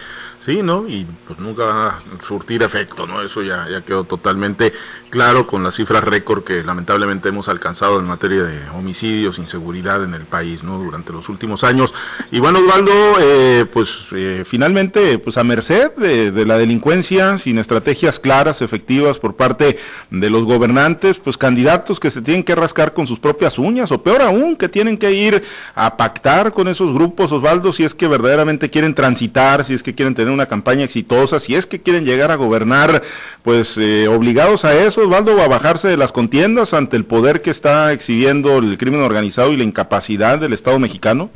Sí, 0.46 0.62
¿no? 0.62 0.88
Y 0.88 1.08
pues 1.26 1.40
nunca 1.40 1.66
van 1.66 1.78
a 1.88 2.00
surtir 2.24 2.62
efecto, 2.62 3.08
¿no? 3.08 3.24
Eso 3.24 3.42
ya, 3.42 3.68
ya 3.68 3.82
quedó 3.82 4.04
totalmente 4.04 4.74
claro 5.10 5.48
con 5.48 5.64
las 5.64 5.74
cifras 5.74 6.04
récord 6.04 6.44
que 6.44 6.64
lamentablemente 6.64 7.30
hemos 7.30 7.50
alcanzado 7.50 8.00
en 8.00 8.06
materia 8.06 8.44
de 8.44 8.70
homicidios, 8.70 9.40
inseguridad 9.40 10.04
en 10.04 10.14
el 10.14 10.26
país, 10.26 10.64
¿no? 10.64 10.78
Durante 10.78 11.14
los 11.14 11.30
últimos 11.30 11.64
años. 11.64 11.96
Y 12.30 12.42
bueno, 12.42 12.60
Osvaldo, 12.60 12.92
eh, 13.22 13.66
pues 13.74 14.06
eh, 14.12 14.44
finalmente, 14.46 15.18
pues 15.18 15.38
a 15.38 15.44
merced 15.44 15.94
de, 15.94 16.32
de, 16.32 16.46
la 16.46 16.60
delincuencia, 16.60 17.40
sin 17.40 17.58
estrategias 17.58 18.20
claras, 18.20 18.62
efectivas 18.62 19.18
por 19.18 19.36
parte 19.36 19.80
de 20.12 20.30
los 20.30 20.44
gobernantes, 20.44 21.18
pues 21.18 21.40
candidatos 21.40 22.00
que 22.00 22.12
se 22.12 22.22
tienen 22.22 22.44
que 22.44 22.54
rascar 22.54 22.94
con 22.94 23.08
sus 23.08 23.18
propias 23.18 23.58
uñas, 23.58 23.92
o 23.92 24.04
peor 24.04 24.22
aún, 24.22 24.58
que 24.58 24.70
tienen 24.70 25.00
que 25.00 25.12
ir 25.12 25.42
a 25.74 25.98
pactar 25.98 26.54
con 26.54 26.68
esos 26.68 26.94
grupos, 26.94 27.32
Osvaldo, 27.32 27.74
si 27.74 27.84
es 27.84 27.96
que 27.96 28.08
verdaderamente 28.08 28.70
quieren 28.70 28.94
transitar, 28.94 29.66
si 29.66 29.74
es 29.74 29.82
que 29.82 29.96
quieren 29.96 30.14
tener 30.14 30.35
una 30.36 30.46
campaña 30.46 30.84
exitosa, 30.84 31.40
si 31.40 31.56
es 31.56 31.66
que 31.66 31.82
quieren 31.82 32.06
llegar 32.06 32.30
a 32.30 32.36
gobernar, 32.36 33.02
pues 33.44 33.78
eh, 33.78 34.08
obligados 34.08 34.66
a 34.66 34.78
eso, 34.78 35.02
Osvaldo, 35.02 35.42
a 35.42 35.48
bajarse 35.48 35.88
de 35.88 35.98
las 35.98 36.12
contiendas 36.12 36.74
ante 36.74 36.98
el 36.98 37.06
poder 37.06 37.42
que 37.42 37.50
está 37.50 37.92
exhibiendo 37.92 38.60
el 38.60 38.78
crimen 38.78 39.02
organizado 39.02 39.52
y 39.52 39.58
la 39.58 39.64
incapacidad 39.64 40.38
del 40.38 40.54
Estado 40.54 40.78
mexicano? 40.78 41.30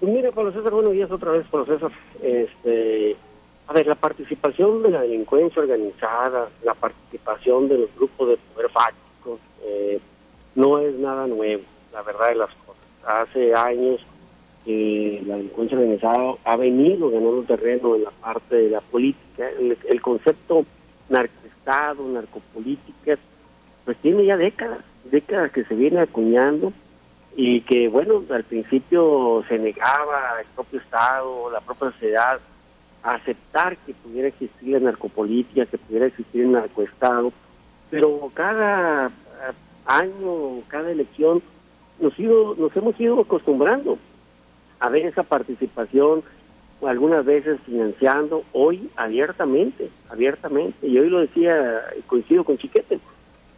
Pues 0.00 0.12
mire, 0.12 0.32
Pablo 0.32 0.52
César, 0.52 0.72
buenos 0.72 0.92
días 0.92 1.10
otra 1.10 1.32
vez, 1.32 1.46
Pablo 1.50 1.66
César. 1.66 1.90
Este, 2.22 3.16
a 3.66 3.72
ver, 3.72 3.86
la 3.86 3.94
participación 3.94 4.82
de 4.82 4.90
la 4.90 5.02
delincuencia 5.02 5.62
organizada, 5.62 6.48
la 6.64 6.74
participación 6.74 7.68
de 7.68 7.78
los 7.78 7.94
grupos 7.96 8.28
de 8.30 8.36
poder 8.36 8.70
fácticos, 8.70 9.40
eh, 9.62 10.00
no 10.54 10.78
es 10.78 10.94
nada 10.94 11.26
nuevo, 11.26 11.62
la 11.92 12.02
verdad 12.02 12.30
de 12.30 12.34
las 12.34 12.50
cosas. 12.66 12.82
Hace 13.06 13.54
años 13.54 14.00
que 14.70 15.22
la 15.26 15.36
delincuencia 15.36 15.78
organizada 15.78 16.34
ha 16.44 16.56
venido 16.56 17.10
ganando 17.10 17.42
terreno 17.42 17.96
en 17.96 18.04
la 18.04 18.10
parte 18.10 18.56
de 18.56 18.70
la 18.70 18.80
política. 18.80 19.48
El, 19.88 20.00
concepto 20.00 20.64
narcoestado, 21.08 22.06
narcopolítica, 22.08 23.18
pues 23.84 23.96
tiene 23.98 24.24
ya 24.24 24.36
décadas, 24.36 24.80
décadas 25.10 25.50
que 25.52 25.64
se 25.64 25.74
viene 25.74 26.00
acuñando 26.00 26.72
y 27.36 27.62
que, 27.62 27.88
bueno, 27.88 28.22
al 28.30 28.44
principio 28.44 29.44
se 29.48 29.58
negaba 29.58 30.40
el 30.40 30.46
propio 30.54 30.80
Estado, 30.80 31.50
la 31.50 31.60
propia 31.60 31.90
sociedad, 31.92 32.40
a 33.02 33.14
aceptar 33.14 33.76
que 33.78 33.94
pudiera 33.94 34.28
existir 34.28 34.72
la 34.74 34.80
narcopolítica, 34.80 35.66
que 35.66 35.78
pudiera 35.78 36.06
existir 36.06 36.42
el 36.42 36.52
narcoestado, 36.52 37.32
pero 37.90 38.30
cada 38.34 39.10
año, 39.86 40.62
cada 40.68 40.90
elección, 40.90 41.42
nos, 41.98 42.18
ido, 42.18 42.54
nos 42.56 42.74
hemos 42.76 42.98
ido 43.00 43.20
acostumbrando 43.20 43.98
a 44.80 44.88
ver 44.88 45.06
esa 45.06 45.22
participación, 45.22 46.22
algunas 46.86 47.24
veces 47.24 47.60
financiando, 47.66 48.42
hoy 48.52 48.90
abiertamente, 48.96 49.90
abiertamente. 50.08 50.86
Y 50.86 50.98
hoy 50.98 51.10
lo 51.10 51.20
decía, 51.20 51.82
coincido 52.06 52.42
con 52.44 52.56
Chiquete, 52.56 52.98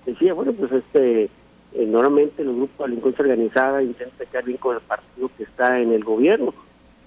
decía, 0.05 0.35
bueno, 0.35 0.53
pues 0.53 0.73
este, 0.73 1.31
eh, 1.75 1.87
normalmente 1.87 2.43
los 2.43 2.57
grupos 2.57 2.79
de 2.79 2.85
delincuencia 2.91 3.23
organizada 3.23 3.83
intentan 3.83 4.27
quedar 4.27 4.45
bien 4.45 4.59
con 4.59 4.75
el 4.75 4.83
partido 4.83 5.31
que 5.37 5.45
está 5.45 5.81
en 5.81 5.93
el 5.93 6.03
gobierno. 6.03 6.53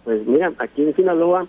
Pues 0.05 0.25
mira, 0.25 0.53
aquí 0.57 0.83
en 0.83 0.95
Sinaloa 0.95 1.47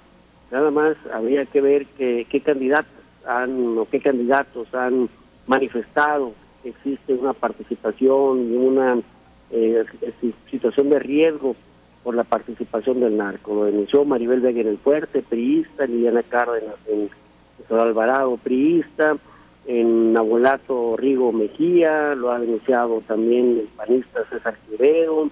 nada 0.51 0.71
más 0.71 0.97
habría 1.13 1.47
que 1.47 1.61
ver 1.61 1.87
qué 1.97 2.43
candidatos 2.45 2.93
han 3.27 3.79
o 3.79 3.87
qué 3.89 4.01
candidatos 4.01 4.73
han 4.75 5.09
manifestado 5.47 6.33
que 6.63 6.71
existe 6.71 7.15
una 7.15 7.33
participación 7.33 8.53
y 8.53 8.57
una 8.57 8.99
eh, 9.51 9.85
situación 10.51 10.91
de 10.91 10.99
riesgo 10.99 11.55
por 12.07 12.15
la 12.15 12.23
participación 12.23 13.01
del 13.01 13.17
narco. 13.17 13.53
Lo 13.53 13.65
denunció 13.65 14.05
Maribel 14.05 14.41
Vega 14.41 14.61
en 14.61 14.69
el 14.69 14.79
Fuerte, 14.79 15.23
priista, 15.23 15.87
Liliana 15.87 16.23
Cárdenas 16.23 16.77
en 16.87 17.11
San 17.69 17.81
Alvarado, 17.81 18.37
priista, 18.37 19.17
en 19.67 20.17
Abuelato 20.17 20.97
Rigo 20.97 21.33
Mejía, 21.33 22.15
lo 22.15 22.31
ha 22.31 22.39
denunciado 22.39 23.03
también 23.09 23.59
el 23.59 23.69
panista 23.77 24.25
César 24.31 24.57
Quireo, 24.69 25.29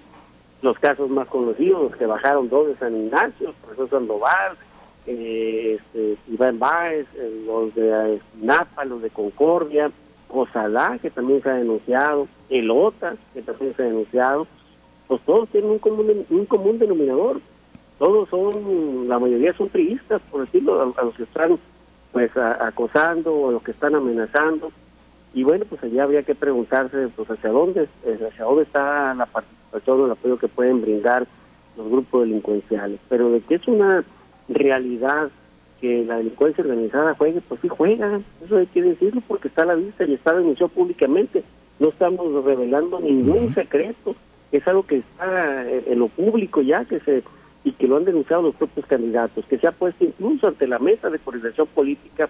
los 0.61 0.77
casos 0.79 1.09
más 1.09 1.29
conocidos 1.29 1.95
que 1.95 2.07
bajaron 2.07 2.49
dos 2.49 2.67
de 2.67 2.75
San 2.75 2.93
Ignacio, 2.93 3.47
el 3.51 3.55
profesor 3.55 3.89
Sandoval, 3.91 4.57
eh, 5.07 5.79
este, 5.79 6.17
Iván 6.29 6.59
Báez, 6.59 7.07
eh, 7.15 7.43
los 7.45 7.73
de 7.73 8.19
Napa, 8.41 8.83
los 8.83 9.01
de 9.01 9.11
Concordia, 9.11 9.91
Cosalá, 10.27 10.99
que 11.01 11.09
también 11.09 11.41
se 11.41 11.51
ha 11.51 11.53
denunciado, 11.53 12.27
el 12.49 12.69
OTA, 12.69 13.15
que 13.33 13.41
también 13.43 13.73
se 13.77 13.83
ha 13.83 13.85
denunciado, 13.85 14.45
pues 15.07 15.21
todos 15.21 15.49
tienen 15.49 15.71
un 15.71 15.79
común, 15.79 16.25
un 16.29 16.45
común 16.45 16.79
denominador. 16.79 17.39
Todos 17.97 18.27
son, 18.29 19.07
la 19.07 19.19
mayoría 19.19 19.53
son 19.53 19.69
priistas, 19.69 20.21
por 20.29 20.41
decirlo, 20.41 20.93
a, 20.97 21.03
los 21.03 21.15
que 21.15 21.23
están 21.23 21.57
pues 22.11 22.35
acosando 22.35 23.33
o 23.33 23.49
a 23.49 23.51
los 23.53 23.63
que 23.63 23.71
están 23.71 23.95
amenazando. 23.95 24.71
Y 25.33 25.43
bueno, 25.43 25.65
pues 25.69 25.83
allá 25.83 26.03
habría 26.03 26.23
que 26.23 26.35
preguntarse 26.35 27.09
pues 27.15 27.29
hacia 27.29 27.49
dónde, 27.49 27.87
eh, 28.05 28.19
hacia 28.29 28.45
dónde 28.45 28.63
está 28.63 29.13
la 29.13 29.25
participación 29.25 30.01
o 30.01 30.05
el 30.05 30.11
apoyo 30.11 30.37
que 30.37 30.47
pueden 30.47 30.81
brindar 30.81 31.27
los 31.77 31.89
grupos 31.89 32.21
delincuenciales. 32.21 32.99
Pero 33.09 33.31
de 33.31 33.41
que 33.41 33.55
es 33.55 33.67
una 33.67 34.03
realidad 34.47 35.29
que 35.81 36.05
la 36.05 36.17
delincuencia 36.17 36.63
organizada 36.63 37.15
juegue, 37.15 37.41
pues 37.41 37.59
sí 37.61 37.67
juega, 37.67 38.21
eso 38.45 38.57
hay 38.57 38.67
que 38.67 38.81
decirlo 38.81 39.21
porque 39.27 39.49
está 39.49 39.63
a 39.63 39.67
la 39.67 39.75
vista 39.75 40.05
y 40.05 40.13
está 40.13 40.33
denunciado 40.33 40.69
públicamente. 40.69 41.43
No 41.79 41.89
estamos 41.89 42.45
revelando 42.45 42.99
ningún 43.01 43.53
secreto 43.53 44.15
es 44.57 44.67
algo 44.67 44.85
que 44.85 44.97
está 44.97 45.69
en 45.69 45.99
lo 45.99 46.07
público 46.07 46.61
ya, 46.61 46.85
que 46.85 46.99
se 46.99 47.23
y 47.65 47.71
que 47.71 47.87
lo 47.87 47.97
han 47.97 48.05
denunciado 48.05 48.43
los 48.43 48.55
propios 48.55 48.85
candidatos, 48.85 49.43
que 49.45 49.57
se 49.57 49.67
ha 49.67 49.71
puesto 49.71 50.05
incluso 50.05 50.47
ante 50.47 50.67
la 50.67 50.77
mesa 50.77 51.09
de 51.09 51.17
coordinación 51.17 51.65
política 51.67 52.29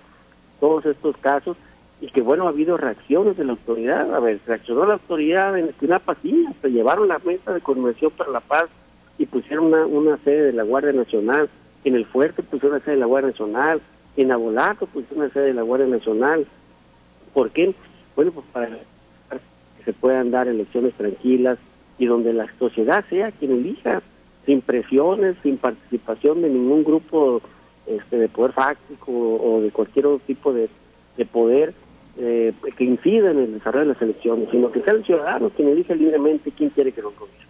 todos 0.62 0.86
estos 0.86 1.18
casos 1.18 1.58
y 2.00 2.08
que 2.08 2.22
bueno, 2.22 2.46
ha 2.46 2.50
habido 2.50 2.78
reacciones 2.78 3.36
de 3.38 3.44
la 3.44 3.52
autoridad, 3.52 4.16
a 4.16 4.20
ver, 4.22 4.40
reaccionó 4.48 4.86
la 4.86 4.94
autoridad 4.94 5.58
en 5.58 5.74
una 5.82 6.00
pasilla, 6.00 6.54
se 6.62 6.72
llevaron 6.72 7.10
la 7.10 7.20
mesa 7.20 7.54
de 7.54 7.60
coordinación 7.60 8.12
para 8.12 8.32
la 8.32 8.40
paz 8.40 8.70
y 9.18 9.26
pusieron 9.26 9.66
una, 9.66 9.86
una 9.86 10.18
sede 10.18 10.42
de 10.44 10.54
la 10.54 10.64
Guardia 10.64 10.94
Nacional, 10.94 11.50
en 11.84 11.96
el 11.96 12.06
Fuerte 12.06 12.42
pusieron 12.42 12.78
una 12.78 12.86
sede 12.86 12.96
de 12.96 13.02
la 13.02 13.06
Guardia 13.06 13.32
Nacional, 13.32 13.82
en 14.16 14.32
Abolato 14.32 14.88
pusieron 14.88 15.26
una 15.26 15.34
sede 15.34 15.48
de 15.48 15.54
la 15.54 15.62
Guardia 15.64 15.88
Nacional. 15.88 16.48
¿Por 17.34 17.52
qué? 17.52 17.74
Bueno, 18.16 18.32
pues 18.32 18.46
para 18.54 18.70
que 18.70 19.84
se 19.84 19.94
puedan 19.94 20.32
dar 20.32 20.48
elecciones 20.48 20.94
tranquilas, 20.94 21.58
y 21.98 22.06
donde 22.06 22.34
la 22.34 22.48
sociedad 22.60 23.06
sea 23.10 23.32
quien 23.32 23.52
elija, 23.52 24.02
sin 24.46 24.62
presiones, 24.62 25.36
sin 25.42 25.58
participación 25.58 26.42
de 26.42 26.50
ningún 26.50 26.84
grupo 26.84 27.42
este, 27.88 28.18
de 28.18 28.30
poder 28.30 28.52
fáctico 28.52 29.12
o, 29.12 29.62
de 29.62 29.72
cualquier 29.72 30.08
otro 30.08 30.22
tipo 30.26 30.54
de, 30.54 30.70
poder, 31.32 31.74
eh, 32.18 32.54
que 32.78 32.84
incida 32.84 33.32
en 33.32 33.40
el 33.40 33.54
desarrollo 33.54 33.88
de 33.88 33.94
las 33.94 34.02
elecciones, 34.02 34.50
sino 34.52 34.72
que 34.72 34.82
sea 34.82 34.94
el 34.94 35.06
ciudadano 35.06 35.50
quien 35.50 35.70
elige 35.70 35.96
libremente 35.96 36.52
quién 36.52 36.70
quiere 36.70 36.92
que 36.92 37.02
lo 37.02 37.12
gobierne. 37.12 37.45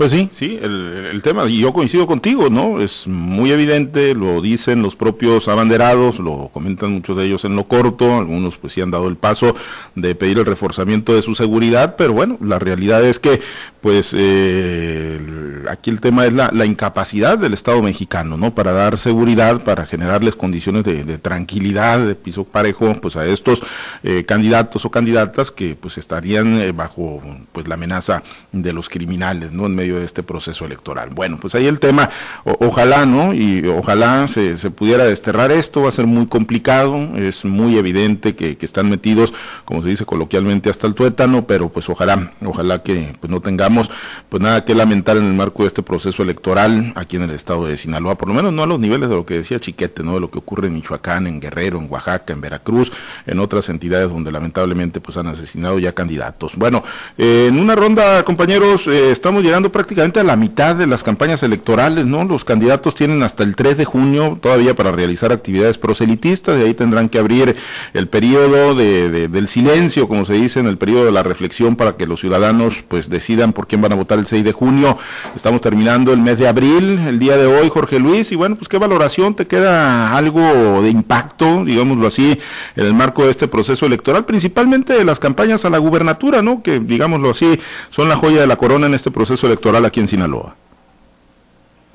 Pues 0.00 0.12
sí, 0.12 0.30
sí, 0.32 0.58
el, 0.62 1.20
tema, 1.22 1.44
y 1.46 1.58
yo 1.58 1.74
coincido 1.74 2.06
contigo, 2.06 2.48
¿no? 2.48 2.80
Es 2.80 3.06
muy 3.06 3.50
evidente, 3.50 4.14
lo 4.14 4.40
dicen 4.40 4.80
los 4.80 4.96
propios 4.96 5.46
abanderados, 5.46 6.18
lo 6.18 6.48
comentan 6.54 6.92
muchos 6.92 7.18
de 7.18 7.26
ellos 7.26 7.44
en 7.44 7.54
lo 7.54 7.64
corto, 7.64 8.16
algunos 8.16 8.56
pues 8.56 8.72
sí 8.72 8.80
han 8.80 8.90
dado 8.90 9.08
el 9.08 9.16
paso 9.16 9.54
de 9.96 10.14
pedir 10.14 10.38
el 10.38 10.46
reforzamiento 10.46 11.14
de 11.14 11.20
su 11.20 11.34
seguridad, 11.34 11.96
pero 11.98 12.14
bueno, 12.14 12.38
la 12.40 12.58
realidad 12.58 13.04
es 13.04 13.18
que 13.18 13.42
pues 13.82 14.14
eh, 14.16 15.20
aquí 15.68 15.90
el 15.90 16.00
tema 16.00 16.26
es 16.26 16.32
la, 16.32 16.64
incapacidad 16.64 17.38
del 17.38 17.54
Estado 17.54 17.82
mexicano, 17.82 18.36
¿no? 18.36 18.54
Para 18.54 18.72
dar 18.72 18.98
seguridad, 18.98 19.62
para 19.62 19.86
generarles 19.86 20.36
condiciones 20.36 20.84
de, 20.84 21.18
tranquilidad, 21.18 21.98
de 22.00 22.14
piso 22.14 22.44
parejo, 22.44 22.94
pues 23.00 23.16
a 23.16 23.26
estos 23.26 23.62
eh, 24.02 24.24
candidatos 24.24 24.84
o 24.84 24.90
candidatas 24.90 25.50
que 25.50 25.74
pues 25.74 25.98
estarían 25.98 26.58
eh, 26.58 26.72
bajo 26.72 27.20
pues 27.52 27.66
la 27.66 27.74
amenaza 27.74 28.22
de 28.52 28.72
los 28.72 28.88
criminales, 28.88 29.52
¿no? 29.52 29.66
En 29.66 29.74
medio 29.74 29.98
de 29.98 30.04
este 30.04 30.22
proceso 30.22 30.64
electoral. 30.64 31.10
Bueno, 31.10 31.38
pues 31.40 31.54
ahí 31.54 31.66
el 31.66 31.80
tema, 31.80 32.10
ojalá, 32.44 33.06
¿no? 33.06 33.34
Y 33.34 33.66
ojalá 33.66 34.28
se, 34.28 34.56
se, 34.56 34.70
pudiera 34.70 35.04
desterrar 35.04 35.50
esto, 35.50 35.82
va 35.82 35.88
a 35.88 35.92
ser 35.92 36.06
muy 36.06 36.26
complicado, 36.26 36.96
es 37.16 37.44
muy 37.44 37.76
evidente 37.76 38.36
que, 38.36 38.56
que, 38.56 38.66
están 38.66 38.88
metidos, 38.88 39.34
como 39.64 39.82
se 39.82 39.88
dice 39.88 40.06
coloquialmente, 40.06 40.70
hasta 40.70 40.86
el 40.86 40.94
tuétano, 40.94 41.46
pero 41.46 41.68
pues 41.68 41.88
ojalá, 41.88 42.32
ojalá 42.44 42.82
que 42.82 43.12
pues 43.20 43.30
no 43.30 43.40
tengamos 43.40 43.90
pues 44.28 44.42
nada 44.42 44.64
que 44.64 44.74
lamentar 44.74 45.16
en 45.16 45.24
el 45.24 45.34
marco 45.34 45.49
de 45.58 45.66
este 45.66 45.82
proceso 45.82 46.22
electoral 46.22 46.92
aquí 46.96 47.16
en 47.16 47.22
el 47.22 47.30
estado 47.30 47.66
de 47.66 47.76
Sinaloa, 47.76 48.16
por 48.16 48.28
lo 48.28 48.34
menos 48.34 48.52
no 48.52 48.62
a 48.62 48.66
los 48.66 48.80
niveles 48.80 49.08
de 49.08 49.14
lo 49.14 49.26
que 49.26 49.34
decía 49.34 49.60
Chiquete, 49.60 50.02
¿no? 50.02 50.14
De 50.14 50.20
lo 50.20 50.30
que 50.30 50.38
ocurre 50.38 50.68
en 50.68 50.74
Michoacán, 50.74 51.26
en 51.26 51.40
Guerrero, 51.40 51.78
en 51.78 51.86
Oaxaca, 51.90 52.32
en 52.32 52.40
Veracruz, 52.40 52.92
en 53.26 53.38
otras 53.40 53.68
entidades 53.68 54.08
donde 54.08 54.32
lamentablemente 54.32 55.00
pues 55.00 55.16
han 55.16 55.26
asesinado 55.26 55.78
ya 55.78 55.92
candidatos. 55.92 56.56
Bueno, 56.56 56.82
eh, 57.18 57.46
en 57.48 57.58
una 57.58 57.74
ronda, 57.74 58.24
compañeros, 58.24 58.86
eh, 58.86 59.10
estamos 59.10 59.42
llegando 59.42 59.70
prácticamente 59.70 60.20
a 60.20 60.24
la 60.24 60.36
mitad 60.36 60.76
de 60.76 60.86
las 60.86 61.02
campañas 61.02 61.42
electorales, 61.42 62.06
¿no? 62.06 62.24
Los 62.24 62.44
candidatos 62.44 62.94
tienen 62.94 63.22
hasta 63.22 63.42
el 63.42 63.56
3 63.56 63.76
de 63.76 63.84
junio 63.84 64.38
todavía 64.40 64.74
para 64.74 64.92
realizar 64.92 65.32
actividades 65.32 65.78
proselitistas, 65.78 66.56
de 66.56 66.64
ahí 66.66 66.74
tendrán 66.74 67.08
que 67.08 67.18
abrir 67.18 67.56
el 67.92 68.08
periodo 68.08 68.74
de, 68.74 69.28
del 69.28 69.48
silencio, 69.48 70.08
como 70.08 70.24
se 70.24 70.34
dice, 70.34 70.60
en 70.60 70.66
el 70.66 70.78
periodo 70.78 71.04
de 71.04 71.12
la 71.12 71.22
reflexión 71.22 71.76
para 71.76 71.96
que 71.96 72.06
los 72.06 72.20
ciudadanos 72.20 72.84
pues 72.86 73.08
decidan 73.08 73.52
por 73.52 73.66
quién 73.66 73.80
van 73.80 73.92
a 73.92 73.96
votar 73.96 74.18
el 74.18 74.26
6 74.26 74.44
de 74.44 74.52
junio. 74.52 74.98
Estamos 75.40 75.62
terminando 75.62 76.12
el 76.12 76.20
mes 76.20 76.38
de 76.38 76.46
abril, 76.46 76.98
el 77.08 77.18
día 77.18 77.38
de 77.38 77.46
hoy, 77.46 77.70
Jorge 77.70 77.98
Luis, 77.98 78.30
y 78.30 78.36
bueno, 78.36 78.56
pues 78.56 78.68
qué 78.68 78.76
valoración 78.76 79.34
te 79.34 79.46
queda 79.46 80.14
algo 80.14 80.82
de 80.82 80.90
impacto, 80.90 81.64
digámoslo 81.64 82.08
así, 82.08 82.38
en 82.76 82.84
el 82.84 82.92
marco 82.92 83.24
de 83.24 83.30
este 83.30 83.48
proceso 83.48 83.86
electoral, 83.86 84.26
principalmente 84.26 84.92
de 84.92 85.02
las 85.02 85.18
campañas 85.18 85.64
a 85.64 85.70
la 85.70 85.78
gubernatura, 85.78 86.42
¿no? 86.42 86.62
Que 86.62 86.78
digámoslo 86.78 87.30
así, 87.30 87.58
son 87.88 88.10
la 88.10 88.16
joya 88.16 88.42
de 88.42 88.46
la 88.46 88.56
corona 88.56 88.86
en 88.86 88.92
este 88.92 89.10
proceso 89.10 89.46
electoral 89.46 89.86
aquí 89.86 90.00
en 90.00 90.08
Sinaloa? 90.08 90.56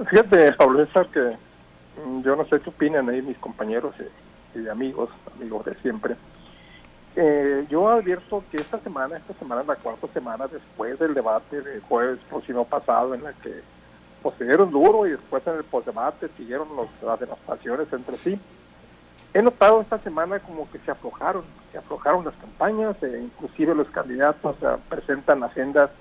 Fíjate, 0.09 0.53
Pablo 0.53 0.83
César, 0.83 1.07
que 1.13 1.19
mm, 2.03 2.23
yo 2.23 2.35
no 2.35 2.45
sé 2.45 2.59
qué 2.61 2.69
opinan 2.71 3.07
ahí 3.09 3.21
mis 3.21 3.37
compañeros 3.37 3.93
y, 4.55 4.67
amigos, 4.67 5.11
amigos 5.35 5.65
de 5.65 5.75
siempre. 5.83 6.15
Eh, 7.17 7.65
yo 7.69 7.87
advierto 7.89 8.43
que 8.51 8.57
esta 8.57 8.77
semana, 8.79 9.15
esta 9.15 9.33
semana 9.35 9.61
es 9.61 9.67
la 9.67 9.75
cuarta 9.77 10.07
semana 10.07 10.47
después 10.47 10.99
del 10.99 11.13
debate 11.13 11.61
del 11.61 11.81
jueves 11.81 12.19
próximo 12.29 12.65
pasado, 12.65 13.13
en 13.13 13.23
la 13.23 13.31
que 13.31 13.61
pues, 14.21 14.35
se 14.37 14.43
dieron 14.43 14.69
duro 14.69 15.07
y 15.07 15.11
después 15.11 15.45
en 15.47 15.55
el 15.55 15.63
postdebate 15.63 16.27
siguieron 16.35 16.67
los, 16.75 16.87
las 17.01 17.19
demostraciones 17.19 17.91
entre 17.93 18.17
sí. 18.17 18.37
He 19.33 19.41
notado 19.41 19.81
esta 19.81 19.97
semana 19.99 20.39
como 20.39 20.69
que 20.71 20.79
se 20.79 20.91
aflojaron, 20.91 21.43
se 21.71 21.77
aflojaron 21.77 22.25
las 22.25 22.35
campañas, 22.35 23.01
e 23.03 23.19
inclusive 23.19 23.75
los 23.75 23.89
candidatos 23.89 24.57
presentan 24.89 25.43
agendas 25.43 25.91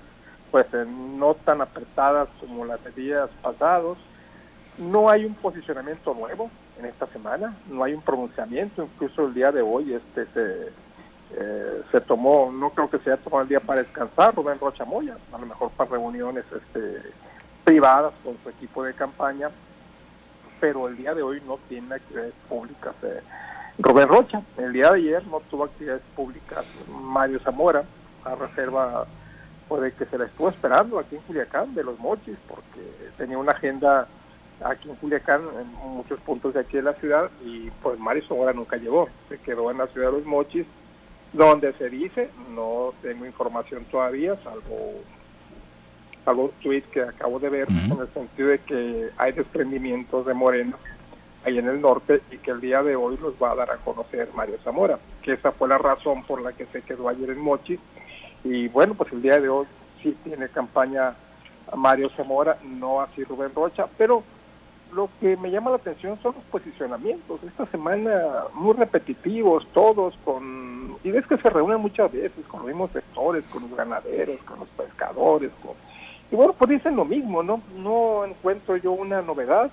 pues 0.51 0.67
no 0.87 1.33
tan 1.33 1.61
apretadas 1.61 2.29
como 2.39 2.65
las 2.65 2.81
de 2.83 2.91
días 2.91 3.29
pasados. 3.41 3.97
No 4.77 5.09
hay 5.09 5.25
un 5.25 5.35
posicionamiento 5.35 6.13
nuevo 6.13 6.49
en 6.79 6.85
esta 6.85 7.07
semana, 7.07 7.55
no 7.69 7.83
hay 7.83 7.93
un 7.93 8.01
pronunciamiento, 8.01 8.83
incluso 8.83 9.27
el 9.27 9.33
día 9.33 9.51
de 9.51 9.61
hoy 9.61 9.93
este 9.93 10.25
se, 10.33 10.71
eh, 11.33 11.81
se 11.91 12.01
tomó, 12.01 12.51
no 12.51 12.69
creo 12.69 12.89
que 12.89 12.99
sea 12.99 13.17
tomado 13.17 13.43
el 13.43 13.49
día 13.49 13.59
para 13.59 13.81
descansar, 13.81 14.35
Rubén 14.35 14.59
Rocha 14.59 14.85
Moya, 14.85 15.17
a 15.33 15.37
lo 15.37 15.45
mejor 15.45 15.71
para 15.71 15.91
reuniones 15.91 16.45
este, 16.55 17.01
privadas 17.63 18.13
con 18.23 18.37
su 18.43 18.49
equipo 18.49 18.83
de 18.83 18.93
campaña, 18.93 19.49
pero 20.59 20.87
el 20.87 20.95
día 20.95 21.13
de 21.13 21.23
hoy 21.23 21.41
no 21.45 21.57
tiene 21.67 21.95
actividades 21.95 22.33
públicas. 22.47 22.93
Eh, 23.03 23.21
Rubén 23.79 24.07
Rocha, 24.07 24.41
el 24.57 24.71
día 24.71 24.91
de 24.91 24.99
ayer 24.99 25.27
no 25.27 25.41
tuvo 25.49 25.65
actividades 25.65 26.03
públicas 26.15 26.65
Mario 26.87 27.39
Zamora, 27.39 27.83
a 28.23 28.35
reserva 28.35 29.05
de 29.69 29.91
que 29.91 30.05
se 30.05 30.17
la 30.17 30.25
estuvo 30.25 30.49
esperando 30.49 30.99
aquí 30.99 31.15
en 31.15 31.21
Culiacán, 31.23 31.73
de 31.75 31.83
los 31.83 31.99
mochis, 31.99 32.37
porque 32.47 32.81
tenía 33.17 33.37
una 33.37 33.51
agenda 33.51 34.07
aquí 34.63 34.89
en 34.89 34.95
Culiacán, 34.95 35.41
en 35.59 35.73
muchos 35.89 36.19
puntos 36.21 36.53
de 36.53 36.61
aquí 36.61 36.77
de 36.77 36.83
la 36.83 36.93
ciudad, 36.93 37.29
y 37.43 37.69
pues 37.81 37.99
Mario 37.99 38.23
Zamora 38.27 38.53
nunca 38.53 38.77
llegó, 38.77 39.09
se 39.27 39.37
quedó 39.39 39.71
en 39.71 39.79
la 39.79 39.87
ciudad 39.87 40.11
de 40.11 40.17
los 40.19 40.25
mochis, 40.25 40.65
donde 41.35 41.73
se 41.73 41.89
dice, 41.89 42.29
no 42.55 42.93
tengo 43.01 43.25
información 43.25 43.83
todavía, 43.85 44.35
salvo, 44.43 44.93
salvo 46.23 46.45
un 46.45 46.51
tweet 46.63 46.83
que 46.83 47.01
acabo 47.01 47.39
de 47.39 47.49
ver, 47.49 47.67
en 47.69 47.99
el 47.99 48.07
sentido 48.13 48.49
de 48.49 48.59
que 48.59 49.09
hay 49.17 49.33
desprendimientos 49.33 50.25
de 50.25 50.33
Morena 50.33 50.77
ahí 51.45 51.59
en 51.59 51.67
el 51.67 51.81
norte 51.81 52.21
y 52.31 52.37
que 52.37 52.51
el 52.51 52.61
día 52.61 52.81
de 52.81 52.95
hoy 52.95 53.17
los 53.21 53.33
va 53.41 53.51
a 53.51 53.55
dar 53.55 53.71
a 53.71 53.77
conocer 53.77 54.29
Mario 54.33 54.57
Zamora, 54.63 54.97
que 55.21 55.33
esa 55.33 55.51
fue 55.51 55.67
la 55.67 55.77
razón 55.77 56.23
por 56.23 56.41
la 56.41 56.53
que 56.53 56.65
se 56.67 56.81
quedó 56.81 57.09
ayer 57.09 57.29
en 57.29 57.39
Mochis 57.39 57.79
y 58.43 58.67
bueno, 58.69 58.93
pues 58.95 59.11
el 59.11 59.21
día 59.21 59.39
de 59.39 59.49
hoy 59.49 59.67
sí 60.01 60.17
tiene 60.23 60.47
campaña 60.49 61.15
Mario 61.75 62.09
Zamora, 62.15 62.57
no 62.63 63.01
así 63.01 63.23
Rubén 63.23 63.51
Rocha, 63.53 63.87
pero 63.97 64.23
lo 64.93 65.09
que 65.19 65.35
me 65.37 65.51
llama 65.51 65.71
la 65.71 65.77
atención 65.77 66.17
son 66.21 66.35
los 66.35 66.43
posicionamientos. 66.45 67.43
Esta 67.43 67.65
semana 67.67 68.45
muy 68.53 68.73
repetitivos, 68.73 69.67
todos 69.73 70.15
con... 70.23 70.97
Y 71.03 71.11
ves 71.11 71.27
que 71.27 71.37
se 71.37 71.49
reúnen 71.49 71.81
muchas 71.81 72.11
veces 72.11 72.45
con 72.47 72.61
los 72.61 72.67
mismos 72.67 72.91
sectores, 72.91 73.43
con 73.45 73.63
los 73.63 73.75
ganaderos, 73.75 74.37
con 74.43 74.59
los 74.59 74.69
pescadores. 74.69 75.51
Y 76.31 76.35
bueno, 76.35 76.53
pues 76.53 76.69
dicen 76.69 76.95
lo 76.95 77.05
mismo, 77.05 77.43
¿no? 77.43 77.61
No 77.77 78.25
encuentro 78.25 78.77
yo 78.77 78.93
una 78.93 79.21
novedad. 79.21 79.69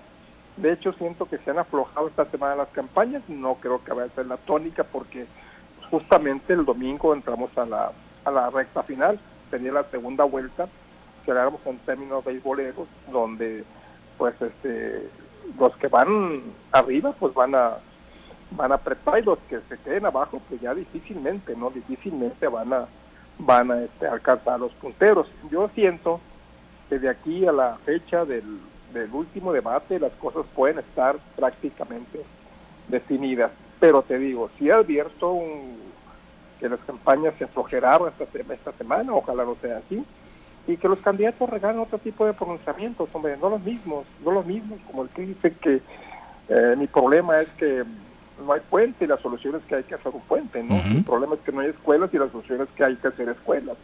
De 0.56 0.72
hecho, 0.72 0.92
siento 0.92 1.26
que 1.26 1.38
se 1.38 1.50
han 1.50 1.58
aflojado 1.58 2.08
esta 2.08 2.24
semana 2.26 2.56
las 2.56 2.68
campañas. 2.68 3.22
No 3.28 3.54
creo 3.54 3.82
que 3.82 3.92
vaya 3.92 4.10
a 4.12 4.14
ser 4.14 4.26
la 4.26 4.36
tónica 4.36 4.84
porque 4.84 5.26
justamente 5.90 6.52
el 6.52 6.64
domingo 6.64 7.14
entramos 7.14 7.56
a 7.56 7.64
la 7.64 7.92
a 8.24 8.30
la 8.30 8.50
recta 8.50 8.82
final, 8.82 9.18
sería 9.50 9.72
la 9.72 9.84
segunda 9.84 10.24
vuelta, 10.24 10.68
que 11.24 11.32
hagamos 11.32 11.64
en 11.66 11.78
términos 11.78 12.24
beisboleros, 12.24 12.88
donde 13.10 13.64
pues 14.22 14.40
este 14.40 15.08
los 15.58 15.76
que 15.78 15.88
van 15.88 16.42
arriba 16.70 17.12
pues 17.18 17.34
van 17.34 17.56
a 17.56 17.78
van 18.52 18.70
a 18.70 18.76
apretar 18.76 19.18
y 19.18 19.22
los 19.22 19.40
que 19.48 19.58
se 19.68 19.76
queden 19.78 20.06
abajo 20.06 20.40
pues 20.48 20.60
ya 20.60 20.72
difícilmente, 20.72 21.56
¿no? 21.56 21.70
Difícilmente 21.70 22.46
van 22.46 22.72
a 22.72 22.86
van 23.40 23.72
a 23.72 23.82
este, 23.82 24.06
alcanzar 24.06 24.60
los 24.60 24.70
punteros. 24.74 25.26
Yo 25.50 25.68
siento 25.74 26.20
que 26.88 27.00
de 27.00 27.08
aquí 27.08 27.44
a 27.46 27.50
la 27.50 27.78
fecha 27.84 28.24
del, 28.24 28.60
del 28.94 29.12
último 29.12 29.52
debate 29.52 29.98
las 29.98 30.12
cosas 30.12 30.46
pueden 30.54 30.78
estar 30.78 31.16
prácticamente 31.34 32.22
definidas. 32.86 33.50
Pero 33.80 34.02
te 34.02 34.20
digo, 34.20 34.50
si 34.56 34.70
advierto 34.70 35.32
un, 35.32 35.80
que 36.60 36.68
las 36.68 36.78
campañas 36.86 37.34
se 37.38 37.44
aflojeraron 37.44 38.12
esta, 38.12 38.38
esta 38.54 38.72
semana, 38.74 39.14
ojalá 39.14 39.44
no 39.44 39.56
sea 39.60 39.78
así, 39.78 40.04
y 40.66 40.76
que 40.76 40.88
los 40.88 41.00
candidatos 41.00 41.48
regalen 41.48 41.80
otro 41.80 41.98
tipo 41.98 42.24
de 42.24 42.32
pronunciamientos, 42.32 43.08
hombre, 43.12 43.36
no 43.36 43.50
los 43.50 43.62
mismos, 43.62 44.06
no 44.24 44.30
los 44.30 44.46
mismos, 44.46 44.78
como 44.86 45.02
el 45.02 45.08
que 45.10 45.22
dice 45.22 45.52
que 45.54 45.80
eh, 46.48 46.74
mi 46.76 46.86
problema 46.86 47.40
es 47.40 47.48
que 47.50 47.84
no 48.44 48.52
hay 48.52 48.60
puente 48.68 49.04
y 49.04 49.08
la 49.08 49.18
solución 49.18 49.56
es 49.56 49.62
que 49.64 49.76
hay 49.76 49.82
que 49.84 49.94
hacer 49.94 50.12
un 50.14 50.20
puente, 50.22 50.62
¿no? 50.62 50.76
El 50.76 51.04
problema 51.04 51.34
es 51.34 51.40
que 51.40 51.52
no 51.52 51.60
hay 51.60 51.70
escuelas 51.70 52.12
y 52.12 52.18
la 52.18 52.28
solución 52.28 52.62
es 52.62 52.68
que 52.70 52.84
hay 52.84 52.96
que 52.96 53.08
hacer 53.08 53.28
escuelas. 53.28 53.76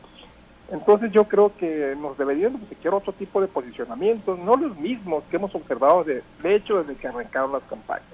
Entonces 0.70 1.12
yo 1.12 1.24
creo 1.24 1.52
que 1.56 1.96
nos 1.98 2.18
deberían 2.18 2.52
de 2.52 2.88
otro 2.90 3.12
tipo 3.12 3.40
de 3.40 3.48
posicionamientos, 3.48 4.38
no 4.38 4.56
los 4.56 4.76
mismos 4.78 5.24
que 5.30 5.36
hemos 5.36 5.54
observado 5.54 6.04
de, 6.04 6.22
de 6.42 6.54
hecho 6.54 6.82
desde 6.82 7.00
que 7.00 7.08
arrancaron 7.08 7.52
las 7.52 7.62
campañas. 7.64 8.04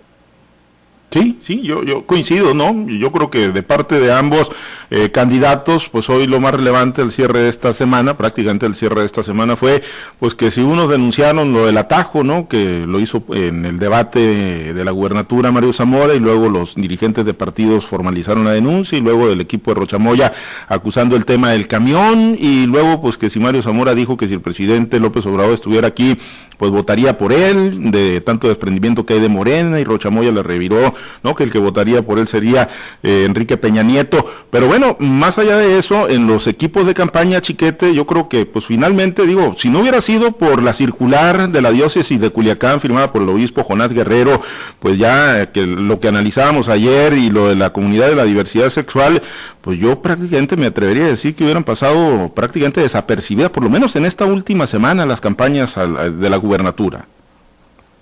Sí, 1.44 1.60
yo, 1.60 1.82
yo 1.84 2.06
coincido, 2.06 2.54
¿no? 2.54 2.86
Yo 2.88 3.12
creo 3.12 3.28
que 3.28 3.48
de 3.48 3.62
parte 3.62 4.00
de 4.00 4.10
ambos 4.10 4.50
eh, 4.90 5.10
candidatos, 5.10 5.90
pues 5.90 6.08
hoy 6.08 6.26
lo 6.26 6.40
más 6.40 6.54
relevante 6.54 7.02
del 7.02 7.12
cierre 7.12 7.40
de 7.40 7.50
esta 7.50 7.74
semana, 7.74 8.16
prácticamente 8.16 8.64
el 8.64 8.74
cierre 8.74 9.00
de 9.00 9.06
esta 9.06 9.22
semana 9.22 9.54
fue, 9.54 9.82
pues 10.18 10.34
que 10.34 10.50
si 10.50 10.62
unos 10.62 10.88
denunciaron 10.88 11.52
lo 11.52 11.66
del 11.66 11.76
atajo, 11.76 12.24
¿no? 12.24 12.48
Que 12.48 12.86
lo 12.86 12.98
hizo 12.98 13.22
en 13.34 13.66
el 13.66 13.78
debate 13.78 14.72
de 14.72 14.84
la 14.86 14.90
gubernatura 14.90 15.52
Mario 15.52 15.74
Zamora 15.74 16.14
y 16.14 16.18
luego 16.18 16.48
los 16.48 16.76
dirigentes 16.76 17.26
de 17.26 17.34
partidos 17.34 17.84
formalizaron 17.84 18.44
la 18.44 18.52
denuncia 18.52 18.96
y 18.96 19.02
luego 19.02 19.28
el 19.28 19.42
equipo 19.42 19.70
de 19.70 19.80
Rochamoya 19.80 20.32
acusando 20.68 21.14
el 21.14 21.26
tema 21.26 21.50
del 21.50 21.68
camión 21.68 22.36
y 22.38 22.64
luego 22.64 23.02
pues 23.02 23.18
que 23.18 23.28
si 23.28 23.38
Mario 23.38 23.60
Zamora 23.60 23.94
dijo 23.94 24.16
que 24.16 24.28
si 24.28 24.32
el 24.32 24.40
presidente 24.40 24.98
López 24.98 25.26
Obrador 25.26 25.52
estuviera 25.52 25.88
aquí, 25.88 26.16
pues 26.56 26.70
votaría 26.70 27.18
por 27.18 27.32
él, 27.32 27.90
de 27.90 28.22
tanto 28.22 28.48
desprendimiento 28.48 29.04
que 29.04 29.14
hay 29.14 29.20
de 29.20 29.28
Morena 29.28 29.78
y 29.78 29.84
Rochamoya 29.84 30.30
le 30.30 30.42
reviró 30.42 30.94
¿no? 31.22 31.33
Que 31.34 31.44
el 31.44 31.52
que 31.52 31.58
votaría 31.58 32.02
por 32.02 32.18
él 32.18 32.28
sería 32.28 32.68
eh, 33.02 33.24
Enrique 33.26 33.56
Peña 33.56 33.82
Nieto. 33.82 34.24
Pero 34.50 34.66
bueno, 34.66 34.96
más 35.00 35.38
allá 35.38 35.56
de 35.56 35.78
eso, 35.78 36.08
en 36.08 36.26
los 36.26 36.46
equipos 36.46 36.86
de 36.86 36.94
campaña 36.94 37.40
chiquete, 37.40 37.94
yo 37.94 38.06
creo 38.06 38.28
que 38.28 38.46
pues 38.46 38.66
finalmente, 38.66 39.26
digo, 39.26 39.54
si 39.58 39.68
no 39.68 39.80
hubiera 39.80 40.00
sido 40.00 40.32
por 40.32 40.62
la 40.62 40.74
circular 40.74 41.48
de 41.48 41.62
la 41.62 41.70
diócesis 41.70 42.20
de 42.20 42.30
Culiacán 42.30 42.80
firmada 42.80 43.12
por 43.12 43.22
el 43.22 43.28
obispo 43.28 43.62
Jonás 43.62 43.92
Guerrero, 43.92 44.40
pues 44.80 44.98
ya 44.98 45.52
que 45.52 45.66
lo 45.66 46.00
que 46.00 46.08
analizábamos 46.08 46.68
ayer 46.68 47.14
y 47.14 47.30
lo 47.30 47.48
de 47.48 47.56
la 47.56 47.72
comunidad 47.72 48.08
de 48.08 48.14
la 48.14 48.24
diversidad 48.24 48.68
sexual, 48.68 49.22
pues 49.60 49.78
yo 49.78 50.00
prácticamente 50.02 50.56
me 50.56 50.66
atrevería 50.66 51.04
a 51.04 51.08
decir 51.08 51.34
que 51.34 51.44
hubieran 51.44 51.64
pasado 51.64 52.30
prácticamente 52.34 52.80
desapercibidas, 52.80 53.50
por 53.50 53.62
lo 53.62 53.70
menos 53.70 53.96
en 53.96 54.04
esta 54.04 54.24
última 54.26 54.66
semana, 54.66 55.06
las 55.06 55.20
campañas 55.20 55.74
de 55.74 56.30
la 56.30 56.36
gubernatura. 56.36 57.06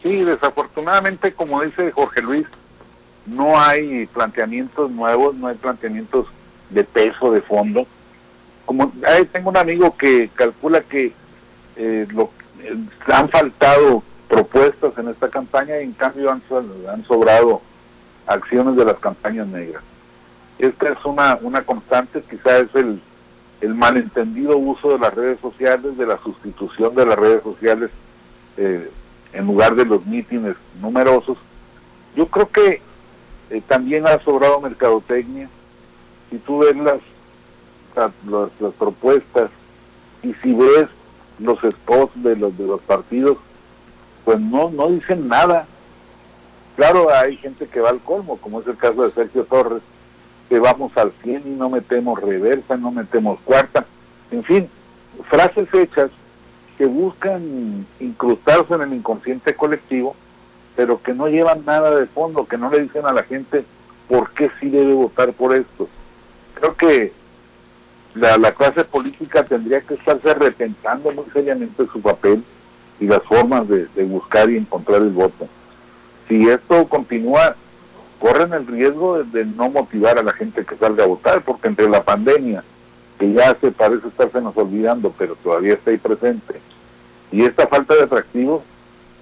Sí, 0.02 0.24
desafortunadamente, 0.24 1.32
como 1.32 1.62
dice 1.62 1.92
Jorge 1.92 2.22
Luis, 2.22 2.44
no 3.26 3.58
hay 3.58 4.06
planteamientos 4.06 4.90
nuevos, 4.90 5.34
no 5.34 5.46
hay 5.46 5.56
planteamientos 5.56 6.26
de 6.70 6.84
peso, 6.84 7.32
de 7.32 7.40
fondo. 7.40 7.86
Como 8.66 8.92
tengo 9.32 9.50
un 9.50 9.56
amigo 9.56 9.96
que 9.96 10.30
calcula 10.34 10.80
que 10.82 11.12
eh, 11.76 12.06
lo, 12.10 12.30
eh, 12.62 12.76
han 13.12 13.28
faltado 13.28 14.02
propuestas 14.28 14.96
en 14.98 15.08
esta 15.08 15.28
campaña 15.28 15.78
y 15.80 15.84
en 15.84 15.92
cambio 15.92 16.30
han, 16.30 16.42
sobrado 17.04 17.60
acciones 18.26 18.76
de 18.76 18.84
las 18.84 18.98
campañas 18.98 19.46
negras. 19.46 19.82
Esta 20.58 20.90
es 20.90 21.04
una, 21.04 21.38
una 21.42 21.62
constante, 21.62 22.22
quizás 22.28 22.62
es 22.62 22.74
el, 22.74 23.00
el 23.60 23.74
malentendido 23.74 24.56
uso 24.56 24.92
de 24.92 24.98
las 24.98 25.14
redes 25.14 25.38
sociales, 25.40 25.96
de 25.96 26.06
la 26.06 26.18
sustitución 26.18 26.94
de 26.94 27.06
las 27.06 27.18
redes 27.18 27.42
sociales 27.42 27.90
eh, 28.56 28.90
en 29.32 29.46
lugar 29.46 29.74
de 29.74 29.84
los 29.84 30.04
mítines 30.06 30.56
numerosos. 30.80 31.38
Yo 32.16 32.26
creo 32.26 32.50
que 32.50 32.82
eh, 33.52 33.62
también 33.66 34.06
ha 34.06 34.18
sobrado 34.20 34.60
mercadotecnia. 34.60 35.48
Si 36.30 36.38
tú 36.38 36.60
ves 36.60 36.74
las, 36.76 37.00
las, 38.60 38.72
propuestas 38.74 39.50
y 40.22 40.32
si 40.42 40.54
ves 40.54 40.88
los 41.38 41.58
spots 41.60 42.12
de 42.22 42.36
los, 42.36 42.56
de 42.56 42.66
los 42.66 42.80
partidos, 42.80 43.36
pues 44.24 44.40
no, 44.40 44.70
no 44.70 44.88
dicen 44.88 45.28
nada. 45.28 45.66
Claro, 46.76 47.14
hay 47.14 47.36
gente 47.36 47.66
que 47.66 47.80
va 47.80 47.90
al 47.90 48.00
colmo, 48.00 48.38
como 48.38 48.60
es 48.60 48.66
el 48.66 48.78
caso 48.78 49.02
de 49.02 49.12
Sergio 49.12 49.44
Torres, 49.44 49.82
que 50.48 50.58
vamos 50.58 50.96
al 50.96 51.12
100 51.22 51.42
y 51.44 51.50
no 51.50 51.68
metemos 51.68 52.18
reversa, 52.20 52.78
no 52.78 52.90
metemos 52.90 53.38
cuarta, 53.44 53.84
en 54.30 54.42
fin, 54.44 54.68
frases 55.28 55.68
hechas 55.74 56.10
que 56.78 56.86
buscan 56.86 57.86
incrustarse 58.00 58.72
en 58.74 58.80
el 58.80 58.94
inconsciente 58.94 59.54
colectivo, 59.54 60.16
pero 60.76 61.02
que 61.02 61.14
no 61.14 61.28
llevan 61.28 61.64
nada 61.64 61.94
de 61.96 62.06
fondo, 62.06 62.46
que 62.46 62.58
no 62.58 62.70
le 62.70 62.80
dicen 62.80 63.06
a 63.06 63.12
la 63.12 63.22
gente 63.22 63.64
por 64.08 64.30
qué 64.30 64.50
sí 64.60 64.70
debe 64.70 64.94
votar 64.94 65.32
por 65.32 65.54
esto. 65.54 65.88
Creo 66.54 66.76
que 66.76 67.12
la, 68.14 68.52
clase 68.52 68.84
política 68.84 69.44
tendría 69.44 69.80
que 69.80 69.94
estarse 69.94 70.34
repensando 70.34 71.12
muy 71.12 71.24
seriamente 71.32 71.86
su 71.92 72.00
papel 72.00 72.44
y 73.00 73.06
las 73.06 73.22
formas 73.22 73.68
de 73.68 74.04
buscar 74.04 74.50
y 74.50 74.56
encontrar 74.56 75.02
el 75.02 75.10
voto. 75.10 75.48
Si 76.28 76.48
esto 76.48 76.86
continúa 76.88 77.56
corren 78.22 78.52
el 78.52 78.68
riesgo 78.68 79.24
de, 79.24 79.44
no 79.44 79.68
motivar 79.68 80.16
a 80.16 80.22
la 80.22 80.32
gente 80.32 80.64
que 80.64 80.76
salga 80.76 81.02
a 81.02 81.08
votar, 81.08 81.42
porque 81.42 81.66
entre 81.66 81.88
la 81.88 82.04
pandemia, 82.04 82.62
que 83.18 83.32
ya 83.32 83.56
se 83.60 83.72
parece 83.72 84.06
estarse 84.06 84.40
nos 84.40 84.56
olvidando, 84.56 85.12
pero 85.18 85.34
todavía 85.34 85.74
está 85.74 85.90
ahí 85.90 85.98
presente, 85.98 86.60
y 87.32 87.44
esta 87.44 87.66
falta 87.66 87.96
de 87.96 88.04
atractivo, 88.04 88.62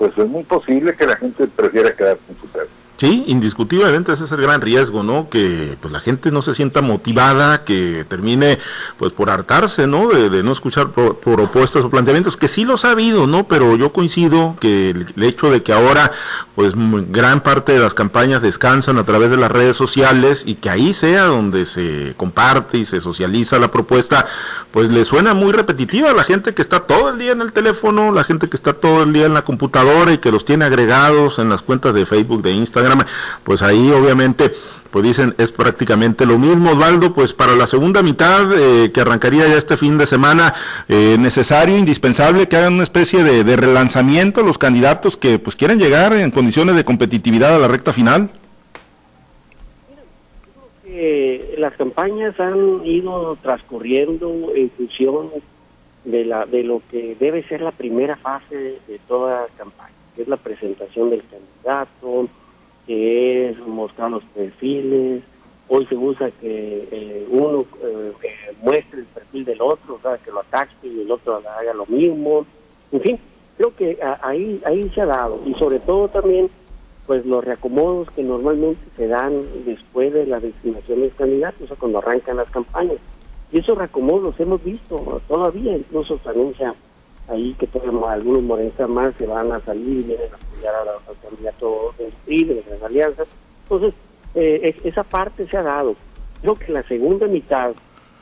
pues 0.01 0.17
es 0.17 0.27
muy 0.29 0.45
posible 0.45 0.97
que 0.97 1.07
la 1.07 1.15
gente 1.15 1.47
prefiera 1.47 1.95
quedarse 1.95 2.23
en 2.31 2.41
su 2.41 2.51
casa. 2.51 2.71
Sí, 3.01 3.25
indiscutiblemente 3.29 4.13
ese 4.13 4.27
es 4.27 4.33
el 4.33 4.43
gran 4.43 4.61
riesgo, 4.61 5.03
¿no? 5.03 5.31
Que 5.31 5.75
pues 5.81 5.91
la 5.91 6.01
gente 6.01 6.31
no 6.31 6.43
se 6.43 6.55
sienta 6.55 6.83
motivada, 6.83 7.65
que 7.65 8.05
termine 8.07 8.59
pues 8.99 9.11
por 9.13 9.31
hartarse, 9.31 9.87
¿no? 9.87 10.09
De, 10.09 10.43
no 10.43 10.53
escuchar 10.53 10.91
propuestas 10.91 11.83
o 11.83 11.89
planteamientos, 11.89 12.37
que 12.37 12.47
sí 12.47 12.67
los 12.67 12.85
ha 12.85 12.91
habido, 12.91 13.27
¿no? 13.27 13.49
Pero 13.49 13.75
yo 13.77 13.95
coincido 13.95 14.55
que 14.61 14.91
el, 14.91 15.23
hecho 15.23 15.51
de 15.51 15.63
que 15.63 15.73
ahora 15.73 16.13
pues 16.55 16.75
gran 16.77 17.41
parte 17.41 17.73
de 17.73 17.79
las 17.79 17.95
campañas 17.95 18.43
descansan 18.43 18.99
a 18.99 19.05
través 19.05 19.31
de 19.31 19.39
las 19.39 19.51
redes 19.51 19.79
sociales 19.79 20.43
y 20.45 20.57
que 20.57 20.69
ahí 20.69 20.93
sea 20.93 21.25
donde 21.25 21.65
se 21.65 22.13
comparte 22.19 22.77
y 22.77 22.85
se 22.85 23.01
socializa 23.01 23.59
la 23.59 23.71
propuesta, 23.71 24.27
pues 24.73 24.91
le 24.91 25.07
suena 25.07 25.33
muy 25.33 25.53
repetitiva 25.53 26.11
a 26.11 26.15
la 26.15 26.25
gente 26.25 26.53
que 26.53 26.61
está 26.61 26.81
todo 26.81 27.09
el 27.09 27.19
día 27.19 27.33
en 27.33 27.41
el 27.41 27.55
teléfono, 27.55 28.13
la 28.13 28.25
gente 28.25 28.51
que 28.51 28.57
está 28.59 28.75
todo 28.75 29.05
el 29.05 29.15
día 29.15 29.25
en 29.25 29.33
la 29.33 29.43
computadora 29.43 30.13
y 30.13 30.19
que 30.19 30.31
los 30.31 30.45
tiene 30.45 30.67
agregados 30.67 31.39
en 31.39 31.49
las 31.49 31.63
cuentas 31.63 31.95
de 31.95 32.05
Facebook, 32.05 32.43
de 32.43 32.53
Instagram 32.53 32.90
pues 33.45 33.63
ahí 33.63 33.91
obviamente 33.91 34.53
pues 34.91 35.05
dicen 35.05 35.35
es 35.39 35.53
prácticamente 35.53 36.27
lo 36.27 36.39
mismo. 36.39 36.71
Osvaldo, 36.71 37.15
pues 37.15 37.33
para 37.33 37.55
la 37.55 37.67
segunda 37.67 38.03
mitad 38.03 38.53
eh, 38.57 38.91
que 38.93 39.01
arrancaría 39.01 39.47
ya 39.49 39.57
este 39.57 39.77
fin 39.77 39.99
de 39.99 40.07
semana, 40.07 40.55
eh, 40.89 41.17
necesario, 41.19 41.77
indispensable 41.79 42.49
que 42.49 42.57
hagan 42.57 42.75
una 42.75 42.83
especie 42.83 43.23
de, 43.23 43.57
relanzamiento 43.57 44.43
los 44.43 44.59
candidatos 44.59 45.17
que 45.17 45.39
pues 45.39 45.57
quieren 45.57 45.79
llegar 45.79 46.13
en 46.13 46.31
condiciones 46.31 46.77
de 46.77 46.85
competitividad 46.85 47.55
a 47.55 47.59
la 47.59 47.69
recta 47.69 47.93
final. 47.93 48.31
las 51.57 51.75
campañas 51.75 52.39
han 52.41 52.87
ido 52.87 53.37
transcurriendo 53.43 54.53
en 54.55 54.71
función 54.71 55.29
de, 56.05 56.25
de 56.51 56.63
lo 56.65 56.81
que 56.91 57.17
debe 57.21 57.43
ser 57.43 57.61
la 57.61 57.71
primera 57.71 58.17
fase 58.17 58.79
de 58.87 58.99
toda 59.07 59.47
campaña, 59.59 59.93
que 60.17 60.23
es 60.23 60.29
la 60.29 60.39
presentación 60.39 61.11
del 61.11 61.23
candidato, 61.23 62.29
que 62.87 63.51
es 63.51 63.59
mostrar 63.59 64.11
los 64.11 64.25
perfiles. 64.25 65.23
Hoy 65.69 65.87
se 65.87 65.97
usa 65.97 66.31
que 66.31 66.89
eh, 66.91 67.27
uno 67.31 67.65
eh, 67.83 68.13
muestre 68.63 69.01
el 69.01 69.07
perfil 69.07 69.45
del 69.45 69.61
otro, 69.61 69.95
o 69.95 70.01
sea, 70.01 70.19
que 70.19 70.31
lo 70.31 70.41
ataque 70.41 70.75
y 70.83 71.01
el 71.03 71.11
otro 71.11 71.37
haga 71.37 71.75
lo 71.75 71.87
mismo. 71.87 72.45
En 72.91 73.01
fin, 73.01 73.19
creo 73.57 73.75
que 73.77 73.99
ahí, 74.23 74.61
ahí 74.65 74.91
se 74.91 75.03
ha 75.03 75.07
dado. 75.07 75.41
Y 75.47 75.55
sobre 75.55 75.79
todo 75.79 76.09
también, 76.09 76.49
pues 77.07 77.25
los 77.25 77.45
reacomodos 77.45 78.11
que 78.11 78.23
normalmente 78.23 78.83
se 78.97 79.07
dan 79.07 79.45
después 79.65 80.13
de 80.13 80.27
la 80.27 80.41
designación 80.41 81.01
de 81.01 81.11
candidatos, 81.11 81.63
o 81.63 81.67
sea, 81.69 81.77
cuando 81.77 81.99
arrancan 81.99 82.37
las 82.37 82.51
campañas. 82.51 82.97
Y 83.53 83.59
esos 83.59 83.77
reacomodos 83.77 84.39
hemos 84.39 84.63
visto 84.63 85.21
todavía, 85.27 85.77
incluso 85.77 86.19
se 86.23 86.29
anuncia 86.29 86.75
ahí 87.31 87.55
que 87.55 87.67
tenemos 87.67 88.09
algunos 88.09 88.43
morenistas 88.43 88.89
más 88.89 89.15
se 89.17 89.27
van 89.27 89.53
a 89.53 89.61
salir 89.61 90.01
y 90.01 90.03
vienen 90.03 90.33
a 90.33 90.37
apoyar 90.37 90.75
a 90.75 90.85
los 90.85 91.19
candidatos 91.23 91.97
del 91.99 92.13
PRI, 92.25 92.45
de 92.45 92.65
las 92.69 92.83
alianzas. 92.83 93.37
Entonces, 93.63 93.95
eh, 94.35 94.77
esa 94.85 95.05
parte 95.05 95.45
se 95.45 95.57
ha 95.57 95.63
dado. 95.63 95.97
Creo 96.43 96.55
que 96.55 96.73
la 96.73 96.83
segunda 96.83 97.27
mitad 97.27 97.73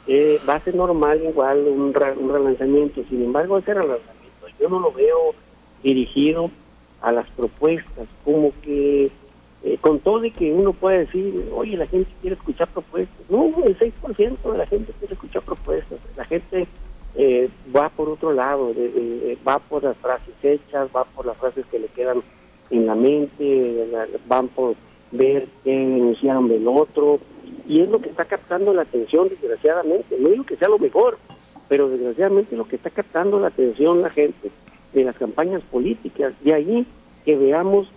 eh, 0.06 0.40
va 0.48 0.56
a 0.56 0.60
ser 0.60 0.74
normal 0.74 1.22
igual 1.22 1.66
un, 1.66 1.94
un 2.20 2.32
relanzamiento, 2.32 3.02
sin 3.08 3.24
embargo 3.24 3.58
ese 3.58 3.74
relanzamiento 3.74 4.18
yo 4.58 4.68
no 4.68 4.80
lo 4.80 4.92
veo 4.92 5.34
dirigido 5.82 6.50
a 7.00 7.12
las 7.12 7.28
propuestas, 7.30 8.08
como 8.24 8.52
que 8.62 9.10
eh, 9.64 9.78
con 9.80 9.98
todo 10.00 10.20
de 10.20 10.30
que 10.30 10.52
uno 10.52 10.72
puede 10.72 11.00
decir, 11.00 11.48
oye, 11.54 11.76
la 11.76 11.86
gente 11.86 12.10
quiere 12.20 12.36
escuchar 12.36 12.68
propuestas. 12.68 13.18
No, 13.28 13.46
el 13.64 13.78
6% 13.78 14.52
de 14.52 14.58
la 14.58 14.66
gente 14.66 14.92
quiere 14.98 15.14
escuchar 15.14 15.42
propuestas. 15.42 15.98
La 16.16 16.24
gente 16.24 16.66
eh, 17.20 17.50
va 17.74 17.88
por 17.88 18.08
otro 18.08 18.32
lado, 18.32 18.72
va 19.46 19.58
por 19.58 19.82
las 19.82 19.96
frases 19.96 20.34
hechas, 20.40 20.88
va 20.94 21.04
por 21.04 21.26
las 21.26 21.36
frases 21.36 21.66
que 21.66 21.80
le 21.80 21.88
quedan 21.88 22.22
en 22.70 22.86
la 22.86 22.94
mente, 22.94 23.88
van 24.28 24.46
por 24.46 24.76
ver 25.10 25.48
qué 25.64 25.70
denunciaron 25.70 26.46
del 26.46 26.68
otro, 26.68 27.18
y 27.66 27.80
es 27.80 27.88
lo 27.88 28.00
que 28.00 28.10
está 28.10 28.24
captando 28.24 28.72
la 28.72 28.82
atención, 28.82 29.28
desgraciadamente. 29.28 30.16
No 30.16 30.28
digo 30.28 30.44
que 30.44 30.56
sea 30.56 30.68
lo 30.68 30.78
mejor, 30.78 31.18
pero 31.68 31.88
desgraciadamente 31.88 32.56
lo 32.56 32.68
que 32.68 32.76
está 32.76 32.90
captando 32.90 33.40
la 33.40 33.48
atención 33.48 34.00
la 34.00 34.10
gente 34.10 34.52
de 34.92 35.04
las 35.04 35.16
campañas 35.16 35.62
políticas. 35.70 36.34
De 36.44 36.54
ahí 36.54 36.86
que 37.24 37.36
veamos 37.36 37.88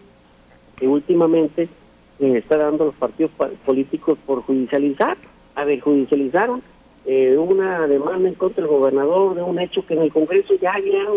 que 0.77 0.88
últimamente 0.88 1.69
se 2.17 2.38
está 2.38 2.57
dando 2.57 2.86
los 2.86 2.95
partidos 2.95 3.31
políticos 3.65 4.17
por 4.25 4.41
judicializar. 4.41 5.15
A 5.53 5.63
ver, 5.63 5.79
judicializaron 5.79 6.63
eh, 7.05 7.37
una 7.37 7.87
demanda 7.87 8.29
en 8.29 8.35
contra 8.35 8.63
del 8.63 8.71
gobernador 8.71 9.35
de 9.35 9.43
un 9.43 9.59
hecho 9.59 9.85
que 9.85 9.95
en 9.95 10.01
el 10.01 10.11
Congreso 10.11 10.53
ya 10.55 10.73
habían 10.73 11.07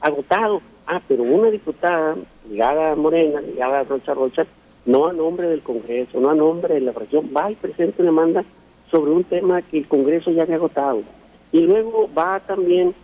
agotado. 0.00 0.60
Ah, 0.86 1.00
pero 1.06 1.22
una 1.22 1.50
diputada 1.50 2.16
ligada 2.50 2.92
a 2.92 2.96
Morena, 2.96 3.40
ligada 3.40 3.80
a 3.80 3.84
Rocha 3.84 4.12
Rocha, 4.12 4.46
no 4.86 5.06
a 5.06 5.12
nombre 5.12 5.48
del 5.48 5.62
Congreso, 5.62 6.20
no 6.20 6.30
a 6.30 6.34
nombre 6.34 6.74
de 6.74 6.80
la 6.80 6.92
fracción, 6.92 7.30
va 7.34 7.50
y 7.50 7.54
presenta 7.54 8.02
una 8.02 8.10
demanda 8.10 8.44
sobre 8.90 9.12
un 9.12 9.24
tema 9.24 9.62
que 9.62 9.78
el 9.78 9.88
Congreso 9.88 10.30
ya 10.30 10.42
había 10.42 10.56
agotado. 10.56 11.02
Y 11.52 11.60
luego 11.60 12.08
va 12.16 12.40
también 12.40 12.94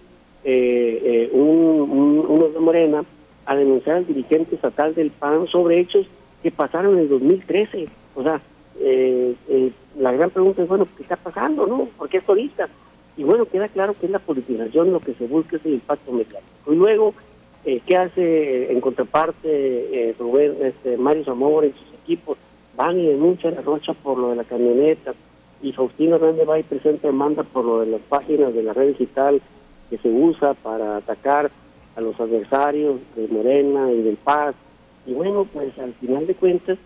eh, 0.44 1.00
eh, 1.04 1.30
uno 1.32 2.48
de 2.48 2.60
Morena 2.60 3.04
a 3.44 3.56
denunciar 3.56 3.96
al 3.96 4.06
dirigente 4.06 4.56
estatal 4.56 4.94
del 4.94 5.10
PAN 5.10 5.46
sobre 5.46 5.78
hechos 5.78 6.06
que 6.42 6.50
pasaron 6.50 6.94
en 6.94 7.00
el 7.00 7.08
2013. 7.08 7.88
O 8.14 8.22
sea, 8.22 8.40
eh, 8.80 9.34
eh, 9.48 9.72
la 9.98 10.12
gran 10.12 10.30
pregunta 10.30 10.62
es, 10.62 10.68
bueno, 10.68 10.86
¿qué 10.96 11.02
está 11.02 11.16
pasando, 11.16 11.66
no? 11.66 11.88
¿Por 11.96 12.08
qué 12.08 12.22
ahorita? 12.26 12.68
Y 13.16 13.24
bueno, 13.24 13.46
queda 13.46 13.68
claro 13.68 13.94
que 13.98 14.06
es 14.06 14.12
la 14.12 14.18
politización, 14.18 14.92
lo 14.92 15.00
que 15.00 15.14
se 15.14 15.26
busca 15.26 15.56
es 15.56 15.64
el 15.64 15.74
impacto 15.74 16.12
mediático. 16.12 16.72
Y 16.72 16.76
luego, 16.76 17.14
eh, 17.64 17.80
¿qué 17.86 17.96
hace 17.96 18.72
en 18.72 18.80
contraparte 18.80 19.48
eh, 20.10 20.14
Rubén, 20.18 20.54
este, 20.62 20.96
Mario 20.96 21.24
Zamora 21.24 21.66
y 21.66 21.72
sus 21.72 21.94
equipos? 22.02 22.38
van 22.76 22.98
y 23.00 23.06
denuncian 23.06 23.56
a 23.58 23.62
Rocha 23.62 23.94
por 23.94 24.18
lo 24.18 24.30
de 24.30 24.36
la 24.36 24.44
camioneta 24.44 25.14
y 25.62 25.72
Faustino 25.72 26.16
Hernández 26.16 26.48
va 26.48 26.58
y 26.58 26.62
presenta 26.62 27.08
demanda 27.08 27.42
por 27.42 27.64
lo 27.64 27.80
de 27.80 27.86
las 27.86 28.00
páginas 28.02 28.54
de 28.54 28.62
la 28.62 28.74
red 28.74 28.88
digital 28.88 29.40
que 29.88 29.98
se 29.98 30.08
usa 30.08 30.54
para 30.54 30.98
atacar 30.98 31.50
a 31.96 32.00
los 32.00 32.18
adversarios 32.20 33.00
de 33.16 33.28
Morena 33.28 33.90
y 33.90 34.02
del 34.02 34.16
Paz. 34.16 34.54
Y 35.06 35.14
bueno, 35.14 35.46
pues 35.50 35.76
al 35.78 35.94
final 35.94 36.26
de 36.26 36.34
cuentas, 36.34 36.78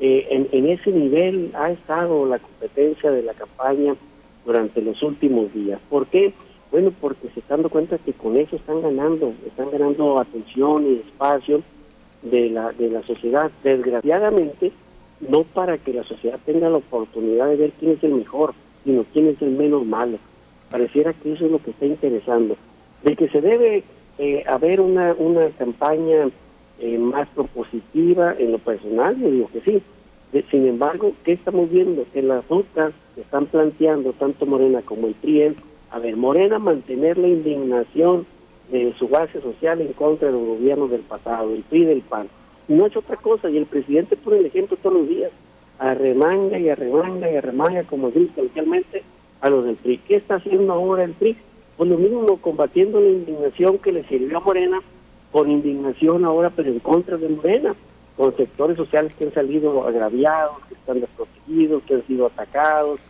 eh, 0.00 0.26
en, 0.30 0.48
en, 0.52 0.68
ese 0.68 0.90
nivel 0.90 1.52
ha 1.54 1.70
estado 1.70 2.26
la 2.26 2.38
competencia 2.38 3.10
de 3.10 3.22
la 3.22 3.34
campaña 3.34 3.94
durante 4.44 4.82
los 4.82 5.02
últimos 5.02 5.52
días. 5.54 5.80
¿Por 5.88 6.06
qué? 6.06 6.32
Bueno, 6.70 6.92
porque 7.00 7.28
se 7.32 7.40
están 7.40 7.58
dando 7.58 7.70
cuenta 7.70 7.98
que 7.98 8.12
con 8.12 8.36
eso 8.36 8.56
están 8.56 8.82
ganando, 8.82 9.32
están 9.46 9.70
ganando 9.70 10.18
atención 10.18 10.86
y 10.86 10.94
espacio 11.08 11.62
de 12.22 12.50
la, 12.50 12.72
de 12.72 12.90
la 12.90 13.02
sociedad. 13.02 13.50
Desgraciadamente, 13.62 14.72
no 15.20 15.44
para 15.44 15.78
que 15.78 15.92
la 15.92 16.02
sociedad 16.02 16.40
tenga 16.44 16.68
la 16.68 16.78
oportunidad 16.78 17.48
de 17.48 17.56
ver 17.56 17.72
quién 17.78 17.92
es 17.92 18.02
el 18.02 18.14
mejor, 18.14 18.54
sino 18.84 19.04
quién 19.12 19.28
es 19.28 19.40
el 19.40 19.52
menos 19.52 19.86
malo. 19.86 20.18
Pareciera 20.70 21.12
que 21.12 21.32
eso 21.32 21.46
es 21.46 21.52
lo 21.52 21.62
que 21.62 21.70
está 21.70 21.86
interesando. 21.86 22.56
De 23.04 23.14
que 23.14 23.28
se 23.28 23.40
debe 23.40 23.84
eh, 24.18 24.42
haber 24.46 24.80
una, 24.80 25.14
una 25.16 25.50
campaña 25.50 26.28
eh, 26.80 26.98
más 26.98 27.28
propositiva 27.28 28.34
en 28.38 28.52
lo 28.52 28.58
personal, 28.58 29.16
yo 29.18 29.30
digo 29.30 29.50
que 29.52 29.60
sí. 29.60 29.82
sin 30.50 30.66
embargo, 30.66 31.12
¿qué 31.24 31.32
estamos 31.32 31.70
viendo? 31.70 32.04
Que 32.12 32.22
las 32.22 32.46
rutas 32.48 32.92
que 33.14 33.20
están 33.20 33.46
planteando 33.46 34.12
tanto 34.12 34.46
Morena 34.46 34.82
como 34.82 35.06
el 35.06 35.14
PRI 35.14 35.54
a 35.90 36.00
ver, 36.00 36.16
Morena 36.16 36.58
mantener 36.58 37.18
la 37.18 37.28
indignación 37.28 38.26
de 38.72 38.92
su 38.98 39.06
base 39.06 39.40
social 39.40 39.80
en 39.80 39.92
contra 39.92 40.26
de 40.26 40.32
los 40.32 40.44
gobiernos 40.44 40.90
del 40.90 41.02
pasado, 41.02 41.54
el 41.54 41.62
PRI 41.62 41.84
del 41.84 42.00
PAN. 42.00 42.28
No 42.66 42.86
es 42.86 42.96
otra 42.96 43.16
cosa, 43.16 43.48
y 43.48 43.58
el 43.58 43.66
presidente 43.66 44.16
pone 44.16 44.38
el 44.38 44.46
ejemplo 44.46 44.76
todos 44.76 44.96
los 44.96 45.08
días, 45.08 45.30
arremanga 45.78 46.58
y 46.58 46.68
arremanga 46.68 47.30
y 47.30 47.36
arremanga, 47.36 47.84
como 47.84 48.10
dice 48.10 48.32
coloquialmente, 48.34 49.04
a 49.40 49.50
los 49.50 49.64
del 49.64 49.76
PRI. 49.76 49.98
¿Qué 49.98 50.16
está 50.16 50.36
haciendo 50.36 50.72
ahora 50.72 51.04
el 51.04 51.12
PRI? 51.12 51.36
Pues 51.76 51.88
lo 51.88 51.96
mismo, 51.96 52.38
combatiendo 52.38 53.00
la 53.00 53.10
indignación 53.10 53.78
que 53.78 53.92
le 53.92 54.02
sirvió 54.04 54.38
a 54.38 54.40
Morena, 54.40 54.80
con 55.34 55.50
indignación 55.50 56.24
ahora, 56.24 56.48
pero 56.50 56.70
en 56.70 56.78
contra 56.78 57.16
de 57.16 57.28
Morena, 57.28 57.74
con 58.16 58.36
sectores 58.36 58.76
sociales 58.76 59.12
que 59.16 59.24
han 59.24 59.34
salido 59.34 59.84
agraviados, 59.84 60.58
que 60.68 60.74
están 60.74 61.00
desprotegidos, 61.00 61.82
que 61.82 61.94
han 61.94 62.06
sido 62.06 62.26
atacados. 62.26 63.00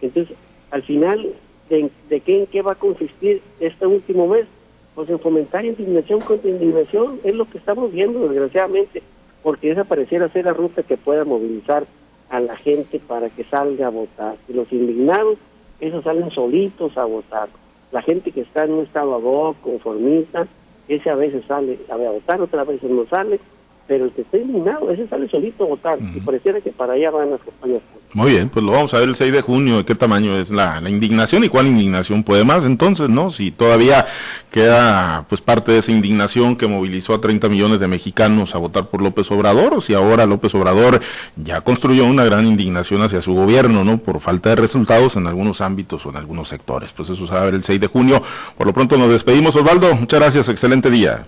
Entonces, 0.00 0.34
al 0.70 0.82
final, 0.82 1.34
de, 1.68 2.20
qué, 2.20 2.38
en 2.38 2.46
qué 2.46 2.62
va 2.62 2.72
a 2.72 2.76
consistir 2.76 3.42
este 3.60 3.86
último 3.86 4.26
mes. 4.26 4.46
Pues 4.94 5.10
en 5.10 5.18
fomentar 5.18 5.66
indignación 5.66 6.20
contra 6.20 6.48
indignación 6.48 7.20
es 7.22 7.34
lo 7.34 7.44
que 7.44 7.58
estamos 7.58 7.92
viendo, 7.92 8.28
desgraciadamente, 8.28 9.02
porque 9.42 9.70
esa 9.70 9.84
pareciera 9.84 10.30
ser 10.30 10.46
la 10.46 10.54
ruta 10.54 10.84
que 10.84 10.96
pueda 10.96 11.26
movilizar 11.26 11.84
a 12.30 12.40
la 12.40 12.56
gente 12.56 12.98
para 12.98 13.28
que 13.28 13.44
salga 13.44 13.88
a 13.88 13.90
votar. 13.90 14.36
Y 14.48 14.54
los 14.54 14.72
indignados, 14.72 15.36
esos 15.80 16.02
salen 16.02 16.30
solitos 16.30 16.96
a 16.96 17.04
votar. 17.04 17.50
La 17.92 18.00
gente 18.00 18.32
que 18.32 18.40
está 18.40 18.64
en 18.64 18.72
un 18.72 18.84
estado 18.84 19.16
ad 19.16 19.54
conformista, 19.62 20.48
ese 20.88 21.10
a 21.10 21.14
veces 21.14 21.44
sale 21.46 21.78
a 21.88 21.96
votar, 21.96 22.40
otras 22.40 22.66
veces 22.66 22.90
no 22.90 23.06
sale, 23.06 23.40
pero 23.86 24.06
el 24.06 24.12
que 24.12 24.22
está 24.22 24.38
indignado, 24.38 24.90
ese 24.90 25.06
sale 25.08 25.28
solito 25.28 25.64
a 25.64 25.68
votar. 25.68 25.98
Y 26.14 26.20
pareciera 26.20 26.60
que 26.60 26.70
para 26.70 26.94
allá 26.94 27.10
van 27.10 27.30
las 27.30 27.40
campañas. 27.40 27.82
Muy 28.14 28.30
bien, 28.30 28.48
pues 28.48 28.64
lo 28.64 28.70
vamos 28.70 28.94
a 28.94 29.00
ver 29.00 29.08
el 29.08 29.16
6 29.16 29.32
de 29.32 29.40
junio, 29.40 29.78
de 29.78 29.84
qué 29.84 29.96
tamaño 29.96 30.38
es 30.38 30.50
la, 30.50 30.80
indignación 30.88 31.42
y 31.42 31.48
cuál 31.48 31.66
indignación 31.66 32.22
puede 32.22 32.44
más 32.44 32.64
entonces, 32.64 33.08
¿no? 33.08 33.32
Si 33.32 33.50
todavía 33.50 34.06
queda 34.52 35.26
pues 35.28 35.40
parte 35.40 35.72
de 35.72 35.78
esa 35.78 35.90
indignación 35.90 36.54
que 36.54 36.68
movilizó 36.68 37.14
a 37.14 37.20
30 37.20 37.48
millones 37.48 37.80
de 37.80 37.88
mexicanos 37.88 38.54
a 38.54 38.58
votar 38.58 38.86
por 38.88 39.02
López 39.02 39.28
Obrador, 39.32 39.74
o 39.74 39.80
si 39.80 39.94
ahora 39.94 40.26
López 40.26 40.54
Obrador 40.54 41.00
ya 41.34 41.60
construyó 41.62 42.04
una 42.04 42.24
gran 42.24 42.46
indignación 42.46 43.02
hacia 43.02 43.20
su 43.20 43.34
gobierno, 43.34 43.82
¿no? 43.82 43.98
Por 43.98 44.20
falta 44.20 44.50
de 44.50 44.56
resultados 44.56 45.16
en 45.16 45.26
algunos 45.26 45.60
ámbitos 45.60 46.06
o 46.06 46.10
en 46.10 46.16
algunos 46.16 46.48
sectores. 46.48 46.92
Pues 46.92 47.10
eso 47.10 47.26
se 47.26 47.34
va 47.34 47.42
a 47.42 47.44
ver 47.46 47.54
el 47.54 47.64
6 47.64 47.80
de 47.80 47.88
junio. 47.88 48.22
Por 48.56 48.68
lo 48.68 48.72
pronto 48.72 48.96
nos 48.96 49.10
despedimos, 49.10 49.56
Osvaldo. 49.56 49.92
Muchas 49.92 50.20
gracias, 50.20 50.48
excelente 50.48 50.88
día. 50.88 51.26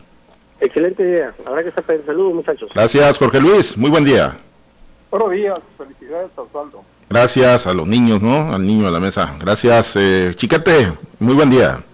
Excelente 0.61 1.03
idea. 1.03 1.35
Habrá 1.45 1.63
que 1.63 1.69
estar 1.69 1.85
Saludos, 2.07 2.35
muchachos. 2.35 2.71
Gracias, 2.75 3.19
Jorge 3.19 3.41
Luis. 3.41 3.77
Muy 3.77 3.91
buen 3.91 4.05
día. 4.05 4.37
Buenos 5.11 5.31
días. 5.31 5.59
Felicidades, 5.77 6.31
Osvaldo. 6.37 6.83
Gracias 7.09 7.67
a 7.67 7.75
los 7.75 7.87
niños, 7.87 8.21
¿no? 8.21 8.53
Al 8.53 8.67
niño 8.67 8.89
a 8.89 8.91
la 8.91 9.01
mesa. 9.01 9.37
Gracias, 9.39 9.95
eh, 9.97 10.33
Chiquete. 10.35 10.93
Muy 11.21 11.35
buen 11.35 11.51
día. 11.51 11.85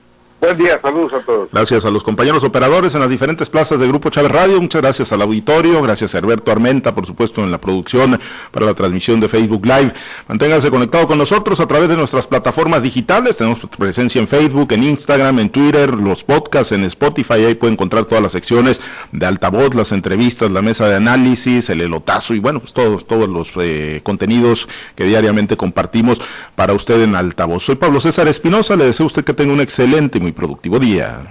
Buen 0.42 0.58
día, 0.58 0.80
saludos 0.82 1.12
a 1.12 1.20
todos. 1.20 1.48
Gracias 1.52 1.84
a 1.84 1.90
los 1.92 2.02
compañeros 2.02 2.42
operadores 2.42 2.96
en 2.96 3.00
las 3.00 3.08
diferentes 3.08 3.48
plazas 3.48 3.78
de 3.78 3.86
Grupo 3.86 4.10
Chávez 4.10 4.32
Radio, 4.32 4.60
muchas 4.60 4.82
gracias 4.82 5.12
al 5.12 5.22
auditorio, 5.22 5.80
gracias 5.80 6.16
a 6.16 6.18
Herberto 6.18 6.50
Armenta, 6.50 6.92
por 6.92 7.06
supuesto, 7.06 7.44
en 7.44 7.52
la 7.52 7.58
producción 7.58 8.18
para 8.50 8.66
la 8.66 8.74
transmisión 8.74 9.20
de 9.20 9.28
Facebook 9.28 9.64
Live. 9.64 9.92
Manténganse 10.26 10.68
conectados 10.68 11.06
con 11.06 11.18
nosotros 11.18 11.60
a 11.60 11.68
través 11.68 11.88
de 11.88 11.96
nuestras 11.96 12.26
plataformas 12.26 12.82
digitales, 12.82 13.36
tenemos 13.36 13.60
presencia 13.78 14.20
en 14.20 14.26
Facebook, 14.26 14.72
en 14.72 14.82
Instagram, 14.82 15.38
en 15.38 15.48
Twitter, 15.48 15.94
los 15.94 16.24
podcasts, 16.24 16.72
en 16.72 16.82
Spotify, 16.82 17.44
ahí 17.44 17.54
pueden 17.54 17.74
encontrar 17.74 18.06
todas 18.06 18.20
las 18.20 18.32
secciones 18.32 18.80
de 19.12 19.24
altavoz, 19.24 19.76
las 19.76 19.92
entrevistas, 19.92 20.50
la 20.50 20.60
mesa 20.60 20.88
de 20.88 20.96
análisis, 20.96 21.70
el 21.70 21.82
elotazo 21.82 22.34
y 22.34 22.40
bueno, 22.40 22.58
pues 22.58 22.72
todos, 22.72 23.06
todos 23.06 23.28
los 23.28 23.52
eh, 23.60 24.00
contenidos 24.02 24.68
que 24.96 25.04
diariamente 25.04 25.56
compartimos 25.56 26.20
para 26.56 26.72
usted 26.72 27.00
en 27.00 27.14
altavoz. 27.14 27.62
Soy 27.62 27.76
Pablo 27.76 28.00
César 28.00 28.26
Espinosa, 28.26 28.74
le 28.74 28.86
deseo 28.86 29.04
a 29.04 29.06
usted 29.06 29.22
que 29.22 29.34
tenga 29.34 29.52
un 29.52 29.60
excelente 29.60 30.18
y 30.18 30.31
productivo 30.32 30.78
día. 30.78 31.18